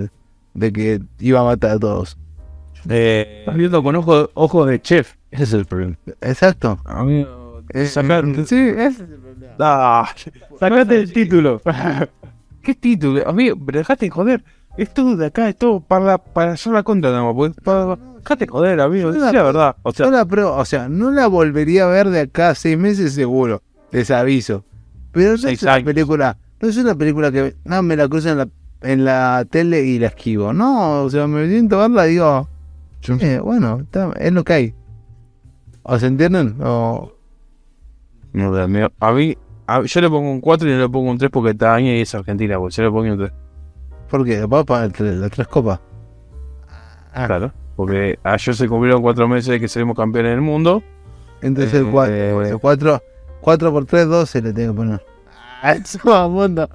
de 0.55 0.73
que 0.73 1.01
iba 1.19 1.41
a 1.41 1.45
matar 1.45 1.73
a 1.73 1.79
todos. 1.79 2.17
Eh, 2.89 3.39
Estás 3.41 3.57
viendo 3.57 3.83
con 3.83 3.97
ojos 3.97 4.31
ojos 4.35 4.69
de 4.69 4.81
chef. 4.81 5.15
Ese 5.31 5.43
es 5.45 5.53
el 5.55 5.65
problema. 5.67 5.97
Exacto. 6.21 6.79
amigo, 6.85 7.63
Eh, 7.71 7.87
sacar... 7.87 8.25
sí, 8.47 8.57
ese 8.57 8.87
es 8.87 9.01
el 9.01 9.07
problema. 9.19 9.55
Ah, 9.59 10.09
Sacate 10.61 10.97
el 11.01 11.13
título. 11.13 11.61
¿Qué 12.63 12.75
título? 12.75 13.27
Amigo, 13.29 13.57
pero 13.65 13.79
dejate 13.79 14.07
de 14.07 14.11
joder. 14.11 14.45
Es 14.77 14.93
todo 14.93 15.17
de 15.17 15.27
acá, 15.27 15.49
es 15.49 15.57
todo 15.57 15.81
para, 15.81 16.05
la- 16.05 16.19
para 16.19 16.53
hacer 16.53 16.73
la 16.73 16.83
contra 16.83 17.11
nada 17.11 17.23
más. 17.25 17.35
porque 17.35 17.61
para- 17.63 17.97
Dejate 18.25 18.47
de 18.47 18.51
joder, 18.51 18.81
amigo. 18.81 19.11
Yo 19.11 19.17
Es 19.17 19.23
la- 19.23 19.33
la 19.33 19.43
verdad. 19.43 19.77
O 19.83 19.93
sea, 19.93 20.07
Yo 20.07 20.13
la 20.13 20.25
pruebo, 20.25 20.57
o 20.57 20.65
sea, 20.65 20.89
no 20.89 21.11
la 21.11 21.27
volvería 21.27 21.85
a 21.85 21.89
ver 21.89 22.09
de 22.11 22.21
acá 22.21 22.51
a 22.51 22.55
seis 22.55 22.77
meses 22.79 23.13
seguro. 23.15 23.63
Les 23.91 24.11
aviso. 24.11 24.65
Pero 25.13 25.37
no 25.37 25.49
es 25.49 25.63
una 25.63 25.75
años. 25.75 25.85
película, 25.87 26.39
no 26.61 26.69
es 26.69 26.77
una 26.77 26.95
película 26.95 27.31
que 27.31 27.55
no 27.65 27.83
me 27.83 27.97
la 27.97 28.09
cruzo 28.09 28.31
en 28.31 28.39
la, 28.39 28.49
en 28.83 29.05
la 29.05 29.45
tele 29.49 29.83
y 29.85 29.99
la 29.99 30.09
esquivo. 30.09 30.53
No, 30.53 31.03
o 31.05 31.11
sea, 31.11 31.27
me 31.27 31.47
siento 31.49 31.79
a 31.81 31.83
verla 31.89 32.07
y 32.09 32.13
digo, 32.13 32.49
eh, 33.21 33.39
bueno, 33.41 33.81
está- 33.83 34.11
es 34.19 34.33
lo 34.33 34.43
que 34.43 34.53
hay. 34.53 34.75
¿O 35.85 35.99
se 35.99 36.07
entienden? 36.07 36.57
O- 36.63 37.13
no, 38.33 38.57
a 38.57 39.13
mí, 39.13 39.37
a- 39.67 39.83
yo 39.83 40.01
le 40.01 40.09
pongo 40.11 40.31
un 40.33 40.41
4 40.41 40.69
y 40.69 40.73
no 40.73 40.79
le 40.79 40.89
pongo 40.89 41.11
un 41.11 41.19
3 41.19 41.31
porque 41.31 41.51
está 41.51 41.81
y 41.81 42.01
es 42.01 42.15
Argentina, 42.15 42.59
pues 42.59 42.75
yo 42.75 42.83
le 42.83 42.91
pongo 42.91 43.13
un 43.13 43.19
3. 43.19 43.33
¿Por 44.11 44.25
qué? 44.25 44.45
¿Vas 44.47 44.65
para 44.65 44.89
las 44.89 45.31
tres 45.31 45.47
copas? 45.49 45.81
Ah, 47.13 47.27
Claro. 47.27 47.53
Porque 47.77 48.19
ayer 48.23 48.55
se 48.55 48.69
cumplieron 48.69 49.03
4 49.03 49.29
meses 49.29 49.51
de 49.51 49.61
que 49.61 49.69
seremos 49.69 49.97
campeones 49.97 50.33
del 50.33 50.41
mundo. 50.41 50.83
Entonces 51.43 51.75
el 51.75 51.87
Eh, 51.87 51.91
4, 51.91 52.45
eh, 52.45 52.59
4, 52.61 53.03
4 53.41 53.73
por 53.73 53.85
3, 53.85 54.09
12 54.09 54.43
le 54.43 54.53
tengo 54.53 54.73
que 54.73 54.77
poner. 54.77 55.07
Ah, 55.63 56.29
mundo. 56.29 56.69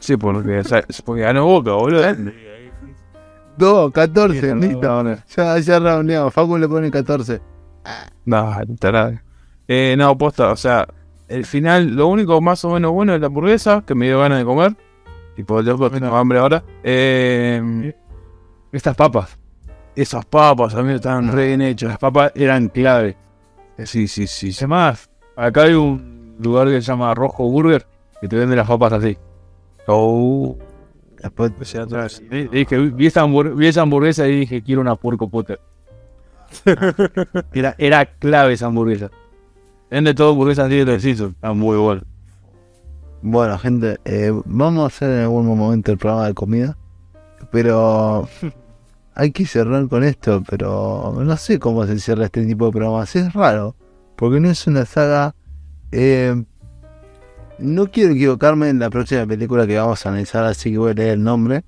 Sí, 0.00 0.16
porque, 0.16 0.60
o 0.60 0.64
sea, 0.64 0.84
porque 1.04 1.22
ganó 1.22 1.44
Boca, 1.44 1.72
boludo. 1.72 2.02
2, 3.56 3.92
14, 3.92 4.40
Sí, 4.40 4.54
listo. 4.54 5.04
Ya, 5.36 5.58
ya 5.58 5.78
roundeamos. 5.80 6.32
Facu 6.32 6.56
le 6.56 6.68
pone 6.68 6.90
14. 6.90 7.40
No, 8.24 8.54
tarada. 8.78 9.22
Eh, 9.66 9.96
no, 9.98 10.16
posta, 10.16 10.52
o 10.52 10.56
sea, 10.56 10.86
el 11.28 11.44
final, 11.44 11.94
lo 11.96 12.06
único 12.06 12.40
más 12.40 12.64
o 12.64 12.70
menos 12.70 12.92
bueno 12.92 13.14
es 13.14 13.20
la 13.20 13.26
hamburguesa, 13.26 13.82
que 13.86 13.94
me 13.94 14.06
dio 14.06 14.20
ganas 14.20 14.38
de 14.38 14.44
comer. 14.44 14.76
Tipo, 15.38 15.62
yo 15.62 15.78
tengo 15.88 16.16
hambre 16.16 16.40
ahora. 16.40 16.64
Eh, 16.82 17.94
Estas 18.72 18.96
papas. 18.96 19.38
esas 19.94 20.26
papas, 20.26 20.74
a 20.74 20.82
mí 20.82 20.92
estaban 20.94 21.30
re 21.30 21.46
bien 21.46 21.62
hechas. 21.62 21.90
Las 21.90 21.98
papas 21.98 22.32
eran 22.34 22.66
clave. 22.70 23.16
Sí, 23.84 24.08
sí, 24.08 24.26
sí. 24.26 24.50
sí. 24.50 24.64
Además, 24.64 25.08
acá 25.36 25.62
hay 25.62 25.74
un 25.74 26.34
lugar 26.40 26.66
que 26.66 26.82
se 26.82 26.88
llama 26.88 27.14
Rojo 27.14 27.48
Burger 27.48 27.86
que 28.20 28.26
te 28.26 28.34
vende 28.34 28.56
las 28.56 28.66
papas 28.66 28.94
así. 28.94 29.16
Oh, 29.86 30.58
Después, 31.22 31.52
empecé 31.52 31.78
atrás. 31.78 32.20
Y 32.32 32.48
Dije, 32.48 32.76
vi 32.76 33.06
esa, 33.06 33.24
vi 33.24 33.68
esa 33.68 33.82
hamburguesa 33.82 34.26
y 34.26 34.40
dije, 34.40 34.60
quiero 34.60 34.80
una 34.80 34.96
puerco 34.96 35.28
potter. 35.28 35.60
era, 37.52 37.76
era 37.78 38.06
clave 38.06 38.54
esa 38.54 38.66
hamburguesa. 38.66 39.08
Vende 39.88 40.14
todo 40.14 40.32
hamburguesas 40.32 40.66
así 40.66 40.78
de 40.78 40.84
preciso. 40.84 41.26
Está 41.28 41.52
muy 41.52 41.76
bueno. 41.76 42.02
Bueno, 43.22 43.58
gente, 43.58 43.98
eh, 44.04 44.32
vamos 44.44 44.84
a 44.84 44.86
hacer 44.86 45.10
en 45.10 45.20
algún 45.22 45.46
momento 45.46 45.92
el 45.92 45.98
programa 45.98 46.26
de 46.26 46.34
comida. 46.34 46.76
Pero 47.50 48.28
hay 49.14 49.32
que 49.32 49.46
cerrar 49.46 49.88
con 49.88 50.04
esto. 50.04 50.42
Pero 50.48 51.14
no 51.18 51.36
sé 51.36 51.58
cómo 51.58 51.86
se 51.86 51.98
cierra 51.98 52.26
este 52.26 52.44
tipo 52.46 52.66
de 52.66 52.72
programas. 52.72 53.14
Es 53.16 53.32
raro. 53.32 53.74
Porque 54.16 54.40
no 54.40 54.50
es 54.50 54.66
una 54.66 54.84
saga. 54.84 55.34
eh, 55.92 56.44
no 57.58 57.90
quiero 57.90 58.12
equivocarme 58.12 58.68
en 58.68 58.78
la 58.78 58.90
próxima 58.90 59.26
película 59.26 59.66
que 59.66 59.76
vamos 59.78 60.04
a 60.04 60.10
analizar, 60.10 60.44
así 60.44 60.70
que 60.70 60.78
voy 60.78 60.92
a 60.92 60.94
leer 60.94 61.10
el 61.14 61.22
nombre. 61.24 61.64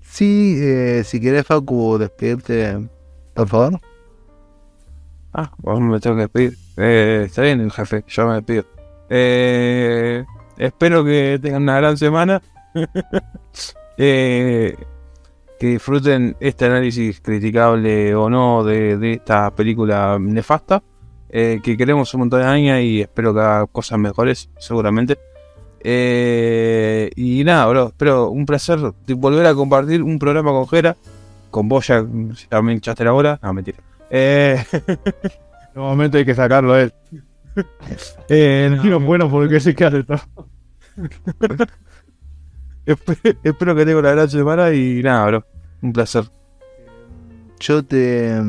Sí, 0.00 0.56
eh, 0.58 1.02
si 1.04 1.20
querés, 1.20 1.46
Facu, 1.46 1.98
despedirte, 1.98 2.88
por 3.34 3.48
favor. 3.48 3.80
Ah, 5.32 5.52
vos 5.58 5.80
me 5.80 6.00
tengo 6.00 6.16
que 6.16 6.22
despedir. 6.22 6.58
Eh, 6.76 7.24
está 7.26 7.42
bien, 7.42 7.60
el 7.60 7.70
jefe, 7.70 8.04
yo 8.06 8.26
me 8.26 8.34
despido. 8.34 8.64
Eh, 9.10 10.24
espero 10.58 11.04
que 11.04 11.38
tengan 11.42 11.62
una 11.62 11.76
gran 11.76 11.96
semana. 11.96 12.42
Eh, 13.96 14.74
que 15.60 15.66
disfruten 15.68 16.36
este 16.40 16.64
análisis 16.64 17.20
criticable 17.20 18.12
o 18.16 18.28
no 18.28 18.64
de, 18.64 18.98
de 18.98 19.12
esta 19.12 19.52
película 19.54 20.18
nefasta. 20.20 20.82
eh, 21.30 21.60
que 21.62 21.76
queremos 21.76 22.12
un 22.14 22.20
montón 22.20 22.40
de 22.40 22.46
años 22.46 22.80
y 22.80 23.00
espero 23.02 23.32
que 23.32 23.40
haga 23.40 23.66
cosas 23.66 23.98
mejores, 23.98 24.50
seguramente. 24.58 25.16
Eh, 25.80 27.10
y 27.16 27.44
nada, 27.44 27.66
bro, 27.66 27.88
espero 27.88 28.30
un 28.30 28.46
placer 28.46 28.78
volver 29.16 29.46
a 29.46 29.54
compartir 29.54 30.02
un 30.02 30.18
programa 30.18 30.50
con 30.50 30.66
Jera, 30.68 30.96
con 31.50 31.68
vos 31.68 31.86
ya, 31.86 32.04
si 32.34 32.46
también 32.48 32.78
echaste 32.78 33.04
la 33.04 33.12
hora. 33.12 33.38
No, 33.42 33.52
mentira. 33.52 33.78
Eh, 34.10 34.62
En 35.74 35.80
un 35.82 35.88
momento 35.88 36.18
hay 36.18 36.24
que 36.24 36.34
sacarlo 36.36 36.76
él. 36.76 36.92
Eh, 38.28 38.78
no, 38.84 39.00
bueno 39.00 39.30
porque 39.30 39.60
se 39.60 39.74
queda 39.74 40.02
todo. 40.02 40.20
esp- 42.86 43.36
espero 43.42 43.74
que 43.74 43.84
tenga 43.84 43.98
una 43.98 44.10
gran 44.12 44.28
semana 44.28 44.72
y 44.72 45.02
nada, 45.02 45.26
bro, 45.26 45.46
un 45.82 45.92
placer. 45.92 46.24
Yo 47.60 47.82
te 47.84 48.40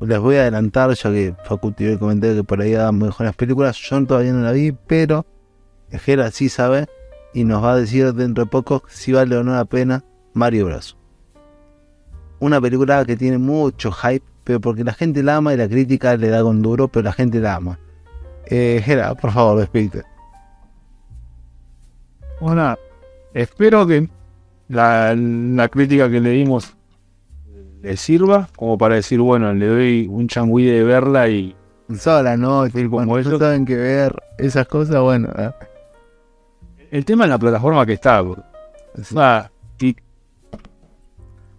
les 0.00 0.18
voy 0.20 0.36
a 0.36 0.42
adelantar, 0.42 0.92
ya 0.94 1.10
que 1.10 1.34
Facu 1.44 1.74
el 1.78 1.98
comentario 1.98 2.36
que 2.36 2.44
por 2.44 2.60
ahí 2.60 2.72
da 2.72 2.92
mejores 2.92 3.34
películas. 3.34 3.76
Yo 3.78 4.04
todavía 4.06 4.32
no 4.32 4.42
la 4.42 4.52
vi, 4.52 4.72
pero 4.72 5.26
Jera 5.90 6.30
sí 6.30 6.48
sabe 6.48 6.86
y 7.34 7.44
nos 7.44 7.62
va 7.64 7.72
a 7.72 7.76
decir 7.76 8.12
dentro 8.14 8.44
de 8.44 8.50
poco 8.50 8.82
si 8.88 9.12
vale 9.12 9.36
o 9.36 9.42
no 9.44 9.52
la 9.54 9.64
pena 9.64 10.04
Mario 10.34 10.66
Bros. 10.66 10.96
Una 12.40 12.60
película 12.60 13.04
que 13.04 13.16
tiene 13.16 13.38
mucho 13.38 13.90
hype, 13.90 14.24
pero 14.44 14.60
porque 14.60 14.84
la 14.84 14.92
gente 14.94 15.22
la 15.22 15.36
ama 15.36 15.54
y 15.54 15.56
la 15.56 15.68
crítica 15.68 16.16
le 16.16 16.28
da 16.28 16.42
con 16.42 16.62
duro, 16.62 16.86
pero 16.88 17.04
la 17.04 17.12
gente 17.12 17.40
la 17.40 17.56
ama. 17.56 17.78
Eh, 18.50 18.80
Jera, 18.84 19.14
por 19.14 19.30
favor, 19.32 19.58
despídete. 19.58 20.04
Bueno, 22.40 22.76
espero 23.34 23.86
que 23.86 24.08
la, 24.68 25.14
la 25.14 25.68
crítica 25.68 26.08
que 26.10 26.20
le 26.20 26.30
dimos 26.30 26.72
le 27.82 27.96
sirva 27.96 28.48
como 28.56 28.76
para 28.78 28.96
decir, 28.96 29.20
bueno, 29.20 29.52
le 29.52 29.66
doy 29.66 30.06
un 30.10 30.28
changüí 30.28 30.64
de 30.64 30.82
verla 30.84 31.28
y 31.28 31.54
Sola 31.96 32.34
Sí, 32.36 32.84
como 32.84 32.90
cuando 32.96 33.14
no 33.14 33.18
eso. 33.18 33.38
saben 33.38 33.64
qué 33.64 33.76
ver, 33.76 34.22
esas 34.38 34.66
cosas, 34.66 35.00
bueno. 35.00 35.28
eh. 35.38 35.50
el 36.90 37.04
tema 37.04 37.24
es 37.24 37.30
la 37.30 37.38
plataforma 37.38 37.84
que 37.86 37.94
está. 37.94 38.20
bro. 38.20 38.42
Sí. 39.02 39.14
Ah, 39.18 39.50
y 39.80 39.96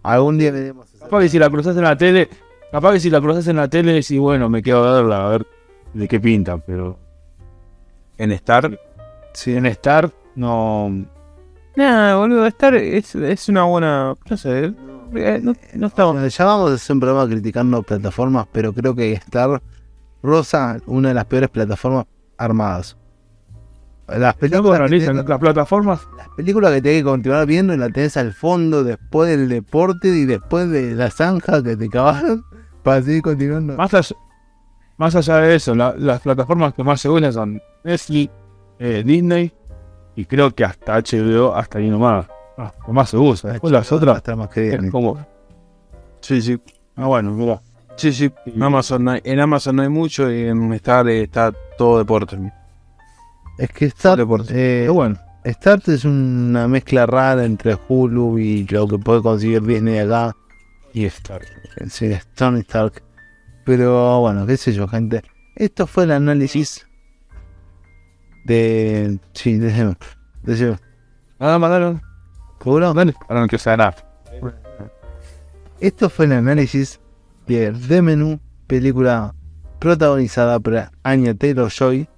Algún 0.02 0.38
día 0.38 0.50
veremos. 0.50 0.88
capaz 0.98 1.20
que 1.20 1.28
si 1.28 1.38
la 1.38 1.50
cruzas 1.50 1.76
en 1.76 1.82
la 1.82 1.96
tele, 1.96 2.28
capaz 2.70 2.92
que 2.92 3.00
si 3.00 3.10
la 3.10 3.20
cruzas 3.20 3.46
en 3.48 3.56
la 3.56 3.68
tele, 3.68 4.02
sí, 4.02 4.18
bueno, 4.18 4.48
me 4.48 4.62
quedo 4.62 4.84
a 4.86 4.94
verla, 4.96 5.26
a 5.26 5.28
ver 5.30 5.46
de 5.94 6.08
qué 6.08 6.20
pinta, 6.20 6.58
pero 6.58 6.98
En 8.18 8.32
Star. 8.32 8.78
Sí, 9.32 9.54
en 9.54 9.66
Star 9.66 10.10
no... 10.34 11.06
Nah, 11.76 12.16
boludo, 12.16 12.46
Star 12.46 12.74
es, 12.74 13.14
es 13.14 13.48
una 13.48 13.64
buena. 13.64 14.14
No 14.28 14.36
sé, 14.36 14.72
eh, 15.14 15.40
no, 15.42 15.54
no 15.74 15.86
estamos. 15.86 16.14
Bueno, 16.14 16.28
ya 16.28 16.44
vamos 16.44 16.70
a 16.70 16.74
hacer 16.74 16.94
un 16.94 17.00
programa 17.00 17.28
criticando 17.28 17.82
plataformas, 17.82 18.46
pero 18.52 18.72
creo 18.72 18.94
que 18.94 19.12
Star 19.12 19.62
rosa 20.22 20.78
una 20.86 21.08
de 21.08 21.14
las 21.14 21.24
peores 21.24 21.48
plataformas 21.48 22.06
armadas. 22.36 22.96
Las 24.08 24.34
películas, 24.34 24.90
que 24.90 24.98
las 24.98 25.38
plataformas, 25.38 26.00
las 26.16 26.28
películas 26.30 26.72
que 26.72 26.82
tenés 26.82 26.98
que 26.98 27.04
continuar 27.04 27.46
viendo 27.46 27.72
y 27.72 27.76
la 27.76 27.90
tenés 27.90 28.16
al 28.16 28.32
fondo 28.32 28.82
después 28.82 29.30
del 29.30 29.48
deporte 29.48 30.08
y 30.08 30.24
después 30.24 30.68
de 30.68 30.94
la 30.96 31.10
zanja 31.10 31.62
que 31.62 31.76
te 31.76 31.88
cavaron 31.88 32.44
para 32.82 33.02
seguir 33.02 33.22
continuando. 33.22 33.76
más 33.76 33.94
allá, 33.94 34.16
más 35.00 35.16
allá 35.16 35.38
de 35.38 35.54
eso, 35.56 35.74
la- 35.74 35.94
las 35.96 36.20
plataformas 36.20 36.74
que 36.74 36.84
más 36.84 37.00
se 37.00 37.08
usan 37.08 37.32
son 37.32 37.62
Netflix, 37.82 38.30
eh, 38.78 39.02
Disney 39.04 39.50
y 40.14 40.24
creo 40.26 40.54
que 40.54 40.64
hasta 40.64 40.96
HBO, 40.96 41.54
hasta 41.54 41.78
ahí 41.78 41.88
nomás. 41.90 42.26
Ah, 42.58 42.72
más 42.88 43.08
se 43.10 43.16
usa. 43.16 43.52
Después 43.52 43.72
las 43.72 43.90
otras 43.90 44.18
Hasta 44.18 44.36
más 44.36 44.48
que 44.50 44.60
Disney. 44.60 44.90
como... 44.90 45.18
Sí, 46.20 46.42
sí. 46.42 46.60
Ah, 46.96 47.06
bueno, 47.06 47.30
mira. 47.32 47.60
Sí, 47.96 48.12
sí. 48.12 48.30
En 48.44 48.62
Amazon, 48.62 49.04
no 49.04 49.10
hay- 49.12 49.20
en 49.24 49.40
Amazon 49.40 49.76
no 49.76 49.82
hay 49.82 49.88
mucho 49.88 50.30
y 50.30 50.44
en 50.46 50.72
Star 50.74 51.08
eh, 51.08 51.22
está 51.22 51.52
todo 51.78 51.98
deporte. 51.98 52.38
Es 53.58 53.70
que 53.70 53.86
Star, 53.86 54.18
Deporte. 54.18 54.84
eh, 54.84 54.88
bueno, 54.90 55.16
Start 55.46 55.88
es 55.88 56.04
una 56.04 56.68
mezcla 56.68 57.06
rara 57.06 57.44
entre 57.46 57.78
Hulu 57.88 58.38
y 58.38 58.66
lo 58.66 58.86
que 58.86 58.98
puede 58.98 59.22
conseguir 59.22 59.62
Disney 59.62 59.98
acá. 59.98 60.36
y 60.92 61.04
Star. 61.06 61.40
Sí, 61.88 62.10
Tony 62.34 62.60
Stark. 62.60 63.02
Pero 63.70 64.18
bueno, 64.18 64.46
qué 64.46 64.56
sé 64.56 64.72
yo, 64.72 64.88
gente. 64.88 65.22
Esto 65.54 65.86
fue 65.86 66.02
el 66.02 66.10
análisis 66.10 66.88
de. 68.44 69.20
Sí. 69.32 69.58
Déjeme. 69.58 69.94
Nada 71.38 71.56
más, 71.60 71.70
dale. 71.70 72.00
¿Seguro? 72.60 72.92
Dale. 72.92 73.14
Ahora 73.28 73.42
no 73.42 73.46
quiero 73.46 73.62
saber 73.62 73.78
nada. 73.78 73.94
Esto 75.78 76.10
fue 76.10 76.24
el 76.24 76.32
análisis 76.32 76.98
de 77.46 77.72
The 77.86 78.02
Menú, 78.02 78.40
película 78.66 79.36
protagonizada 79.78 80.58
por 80.58 80.90
Anya 81.04 81.34
Taylor 81.36 81.70
Joy. 81.70 82.08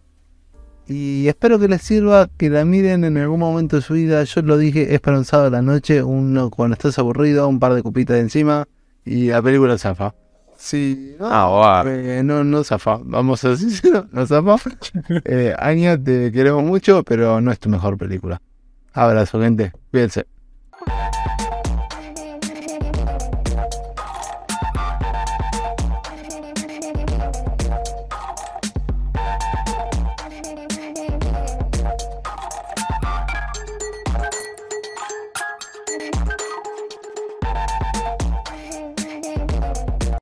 Y 0.89 1.29
espero 1.29 1.59
que 1.59 1.69
les 1.69 1.83
sirva, 1.83 2.31
que 2.39 2.49
la 2.49 2.65
miren 2.65 3.05
en 3.05 3.19
algún 3.19 3.41
momento 3.41 3.77
de 3.77 3.83
su 3.83 3.93
vida. 3.93 4.25
Yo 4.25 4.41
lo 4.41 4.57
dije, 4.57 4.95
es 4.95 5.03
para 5.03 5.19
un 5.19 5.27
sábado 5.27 5.49
a 5.49 5.51
la 5.51 5.61
noche, 5.61 6.03
uno 6.03 6.49
cuando 6.49 6.73
estás 6.73 6.99
aburrido, 6.99 7.47
un 7.47 7.61
par 7.61 7.75
de 7.75 7.83
copitas 7.83 8.17
de 8.17 8.23
encima 8.23 8.67
y 9.05 9.27
la 9.27 9.43
película 9.43 9.77
zafa. 9.77 10.15
Sí, 10.65 11.17
no, 11.19 11.27
Ah, 11.29 11.83
eh, 11.89 12.23
no, 12.25 12.45
no 12.45 12.63
zafa, 12.63 13.01
vamos 13.03 13.45
a 13.45 13.49
decirlo, 13.49 14.07
no 14.13 14.25
zafa. 14.25 14.55
Eh, 15.25 15.53
Anya, 15.59 16.01
te 16.01 16.31
queremos 16.31 16.63
mucho, 16.63 17.03
pero 17.03 17.41
no 17.41 17.51
es 17.51 17.59
tu 17.59 17.69
mejor 17.69 17.99
película. 17.99 18.41
Abrazo, 18.93 19.41
gente, 19.41 19.73
cuídense. 19.91 20.25